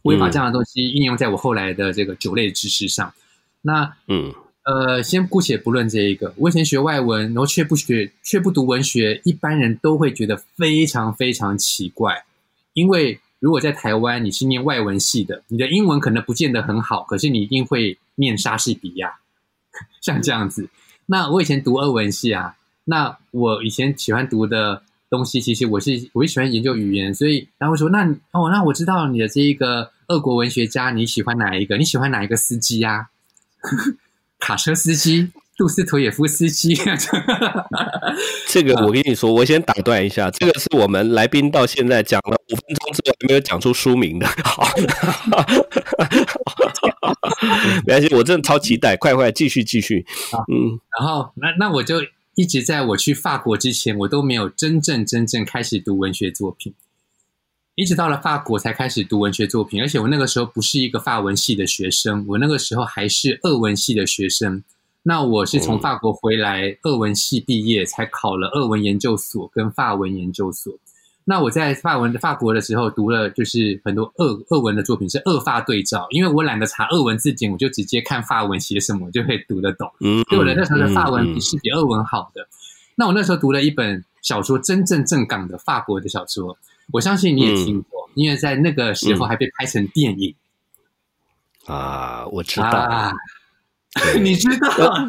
[0.00, 3.12] 我也把这样的东西应用在我后来的这个酒类知识上。
[3.60, 4.32] 那嗯
[4.64, 12.24] 呃，先姑且不论这一个，我以前学外文，然后却不学，却不读文学，一般人都会觉得非常非常奇怪。
[12.72, 19.16] 因为如果在台湾你是念外文系的，你的英文可能不见得很好，可是你一定会念莎士比亚，
[20.00, 20.70] 像这样子。
[21.06, 31.76] 那我以前读俄文系啊，那我以前喜欢读的东西，其实我是我是喜欢研究语言，所以然后说那哦，那我知道你的这一个俄国文学家，你喜欢哪一个？
[31.76, 33.10] 你喜欢哪一个司机呀？
[34.44, 36.78] 卡车司机，杜斯妥也夫斯基。
[38.46, 44.26] 这个我跟你说，我先打断一下，这个是我们来宾到现在讲了五分钟之后还没有讲出书名的。
[44.44, 44.68] 好。
[47.86, 50.04] 没关系，我真的超期待，快快继续继续。
[50.52, 52.02] 嗯，然后那那我就
[52.34, 56.74] 一直在我去法国之前，我都没有真正真正开始读文学作品，
[57.74, 59.80] 一直到了法国才开始读文学作品。
[59.80, 64.62] 而且我那个时候不是一个法文系的学生，我那个时候还是俄文系的学生。
[65.02, 70.72] 那我是从法国回来，俄文系毕业，才考了俄文研究所跟法文研究所。
[71.26, 79.90] 那我在法文法国的时候读了，就是很多俄俄文的作品，是俄法对照，因为我懒得查俄文字典，我就直接看法文写什么，我就会读得懂。
[80.00, 82.46] 嗯，所以我的那时候的法文比是比俄文好的。
[82.94, 86.56] 那我那时候读了一本小说，真正正港的法国的小说，
[86.92, 90.34] 我相信你也听过，因为在那个时候还被拍成电影。
[91.66, 92.68] 啊，我知道。
[92.70, 93.12] 啊
[94.20, 95.06] 你知道，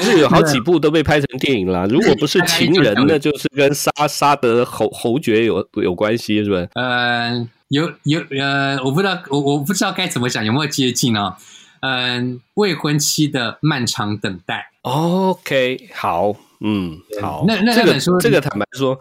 [0.00, 1.86] 是有好几部都被拍成电影了。
[1.86, 6.68] 如果不是情人，那就是跟沙沙德侯侯爵有有关系，是不是？
[6.74, 11.36] 呃，有有呃，我不知道，我我不知道该怎么讲，有没有接近哦？
[11.78, 14.72] 嗯、呃，未婚妻的漫长等待。
[14.82, 17.44] OK，好，嗯，好。
[17.46, 18.98] 那那这个这个坦白说，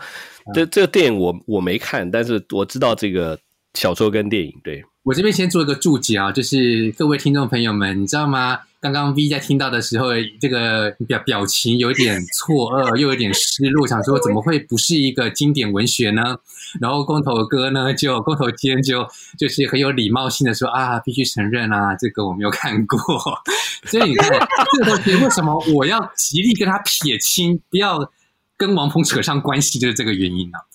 [0.53, 3.37] 这这个电影我我没看，但是我知道这个
[3.73, 4.53] 小说跟电影。
[4.63, 8.59] 对，我这边先做一个注解啊，就是各位听众朋友们，你知道吗？
[8.81, 10.07] 刚刚 V 在听到的时候，
[10.39, 16.37] 这个表表情有点错愕， 又有点失落，想说怎么会不是一个经典文学呢？
[16.81, 19.07] 然后光头哥呢，就光头尖就
[19.37, 22.99] 就是很有礼貌性的说啊，必须承认啊，这个我没有看过。
[23.85, 24.29] 所以你看，
[24.73, 28.11] 这个东西为什么我要极力跟他撇清，不要
[28.57, 30.65] 跟王鹏扯上关系，就是这个原因呢、啊？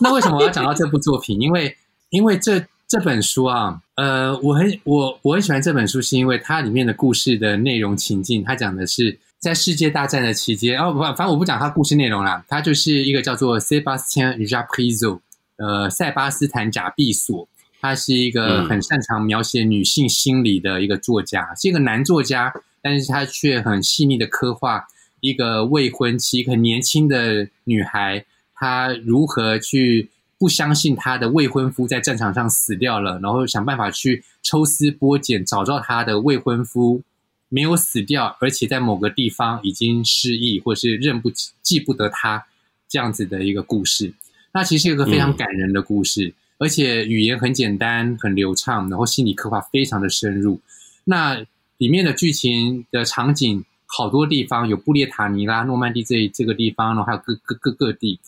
[0.00, 1.40] 那为什么我要讲到这部作品？
[1.40, 1.76] 因为
[2.10, 15.20] 因为这这本书啊，呃，我很我我很喜欢这本书，是因为它里面的故事的内容情境，它讲的是在世界大战的期间哦，不，反正我不讲它故事内容啦，它就是一个叫做 Sebastian Japrisot，
[15.58, 17.46] 呃，塞巴斯坦贾毕索，
[17.78, 24.86] 他是一个很擅长描写女性心理的一个作家，是一个男作家，但是他却很细腻的刻画
[25.20, 28.24] 一个未婚妻，一个很年轻的女孩，
[28.54, 30.08] 她如何去。
[30.38, 37.02] 不相信他的未婚夫在战场上死掉了，然后想办法去抽丝剥茧，找到他的未婚夫
[37.48, 41.30] 没有死掉，而且在某个地方已经失忆，或是认不
[41.62, 42.46] 记不得他
[42.88, 44.14] 这样子的一个故事。
[44.52, 50.60] 那其实是一个非常感人的故事，而且语言很简单、很流畅，然后心理刻画非常的深入。
[51.04, 51.44] 那
[51.78, 58.20] 里面的剧情的场景好多地方，有布列塔尼啦、诺曼底这这个地方，然后还有各各各各地。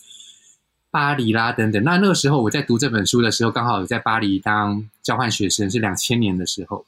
[0.90, 1.82] 巴黎啦，等等。
[1.84, 6.84] 那那个时候我在读这本书的时候，刚好在巴黎当交换学生，是两千年的时候，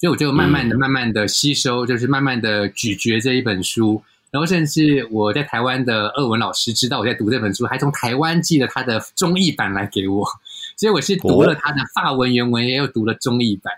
[0.00, 4.02] 所以我就慢慢的、慢慢的吸收，就是慢慢的咀嚼这一本书。
[4.32, 10.26] 然后甚至我在台湾的俄文老师知道我在读这本书，还从台湾寄了他的中译版来给我，
[10.76, 13.72] 所以我是读了他的法文原文，也有读了中译版。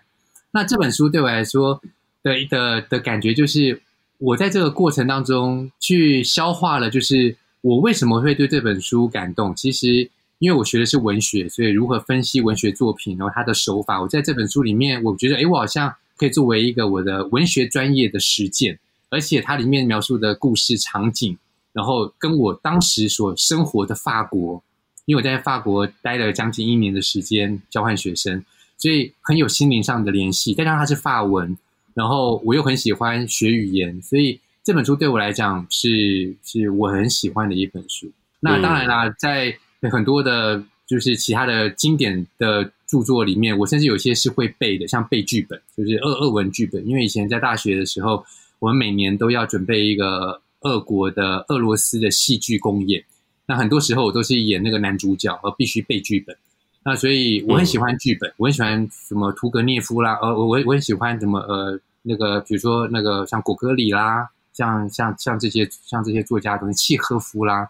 [0.53, 1.83] 那这本书对我来说
[2.23, 3.83] 的的的感觉，就是
[4.19, 7.37] 我在这个过程当中去消化了，就是。
[7.65, 9.55] 我为什么会对这本书感动？
[9.57, 21.39] 其实，因为我学的是文学，所以如何分析文学作品，然后它的手法，我在这本书里面，我觉得，诶，我好像可以作为一个我的文学专业的实践，而且它里面描述的故事场景，
[21.73, 24.63] 然后跟我当时所生活的法国，
[25.07, 28.45] 因为我在法国待了将近一年的时间，交换学生，
[28.77, 30.53] 所以很有心灵上的联系。
[30.53, 31.57] 再加上它是法文，
[31.95, 34.39] 然后我又很喜欢学语言，所以。
[34.65, 38.11] 这本书对我来讲是是我很喜欢的一本书。
[38.41, 39.55] 那当然啦，在
[39.93, 46.87] 很多的，就是其他的经典的著作里面，我甚至有些是会背的，像背剧本，就是俄俄文剧本。
[46.89, 48.25] 因为以前在大学的时候，
[48.59, 53.05] 我们每年都要准备一个俄国的俄罗斯的戏剧公演。
[53.45, 56.35] 那很多时候我都是演那个男主角，而必须背剧本。
[56.83, 64.27] 那所以我很喜欢剧本，我很喜欢什么屠格涅夫啦，呃，我我很喜欢什么呃那个，比如说那个像果戈里啦。
[64.55, 67.69] 像像像这些像这些作家都是契诃夫啦，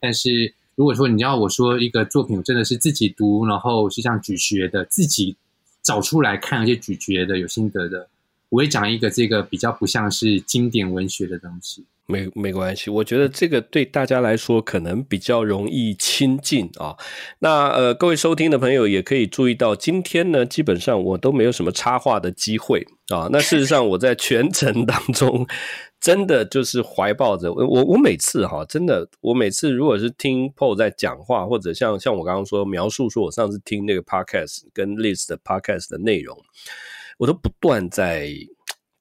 [0.00, 5.36] 但是如果说你要我说一个作品，真的是自己读，然后是像咀嚼的，自己
[5.82, 8.08] 找出来看，而且咀嚼的有心得的，
[8.48, 11.84] 我会讲一个这个比较不像是经典文学的东西。
[12.10, 16.96] 没没关系，我觉得这个对大家来说可能比较容易亲近啊。
[17.38, 23.28] 那呃，各位收听的朋友也可以注意到，今天呢，基本上我都没有什么插话的机会啊。
[23.30, 25.46] 那事实上，我在全程当中，
[26.00, 36.36] 真的就是怀抱着我，我每次哈，真的，我每次如果是听 Paul 在讲话，或者像像我刚刚说描述说我上次听那个 Podcast 跟 Liz 的 Podcast 的内容，
[37.18, 38.30] 我都不断在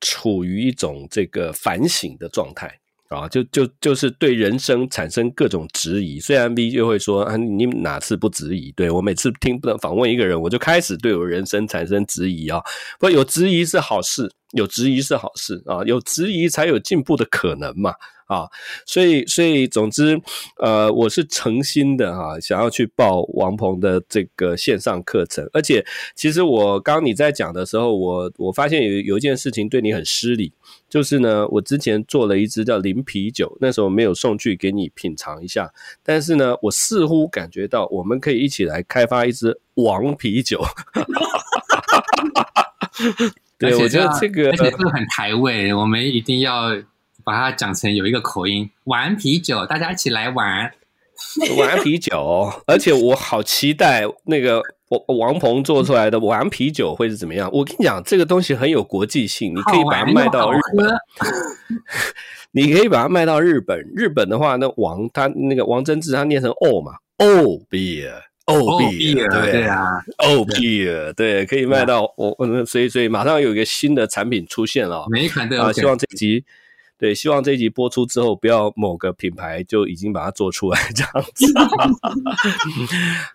[0.02, 2.80] 处于一种这个反省的状态。
[3.10, 6.20] 啊，就就就是对人生产生各种质疑。
[6.20, 8.72] 虽然 V 就会说啊，你哪次不质疑？
[8.74, 12.62] 对，我每次听不能访问一个人，我就开始对我人生产生质疑啊。
[13.00, 17.94] 不有质疑是好事，有质疑是好事啊，有质疑才有进步的可能嘛。
[18.30, 18.48] 啊，
[18.86, 20.22] 所以所以总之，
[20.58, 25.50] 呃，我是诚心的哈、啊，想要去报王鹏的这个线上课程。
[25.52, 30.54] 而且，其实我刚刚你在讲的时候，我我发现有有一件事情对你很失礼，
[30.88, 35.74] 就是呢，我之前做了一支叫零啤酒，那时候没有送去给你品尝一下。
[36.04, 40.64] 但是呢，我似乎感觉到我们可以一起来开发一支王啤酒。
[43.58, 46.78] 对，我觉得这个而且这个很台味，我们一定要。
[47.24, 50.72] 把它讲成有一个口音，玩啤酒，大家一起来玩，
[51.58, 52.52] 玩啤酒。
[52.66, 54.62] 而且我好期待那个
[55.08, 57.50] 王鹏做出来的玩啤酒会是怎么样。
[57.54, 60.98] 我跟你讲，这个东西很有国际性，你可以把它卖到日本，
[62.52, 63.80] 你可以把它卖到日本。
[63.96, 75.62] 日本的话，那王他那个王贞治他念成 O 嘛，O beer，O beer，对啊，O beer，对，可以卖到我，所以所以马上有一个新的产品出现了，每一款都有。
[75.62, 76.44] 啊，希望这集。
[77.00, 81.46] 对，希望这一集播出之后，不要某个品牌就已经把它做出来 这样子。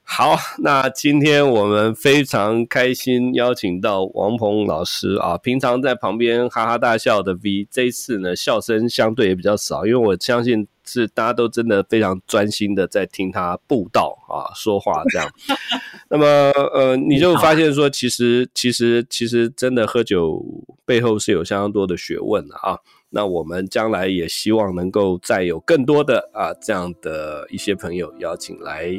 [0.03, 15.27] 好，那今天我们非常开心邀请到王鹏老师啊，平常在旁边哈哈大笑的 V，这一次呢笑声相对也比较少，因为我相信是大家都真的非常专心的在听他布道啊说话这样。
[16.11, 16.27] 那么
[16.75, 20.45] 呃，你就发现说，其实其实其实真的喝酒
[20.85, 22.79] 背后是有相当多的学问的啊。
[23.15, 28.91] 那我们将来也希望能够再有更多的啊这样的一些朋友邀请来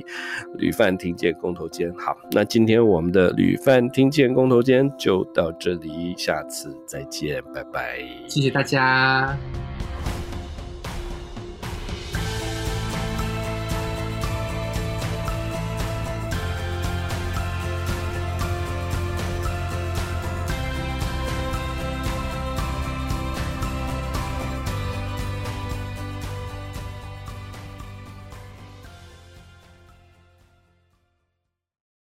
[0.54, 1.94] 旅饭听见公投间。
[1.98, 8.00] 好，那今天我们的旅饭听见公投间就到这里，下次再见，拜拜，
[8.30, 9.38] 谢谢大家。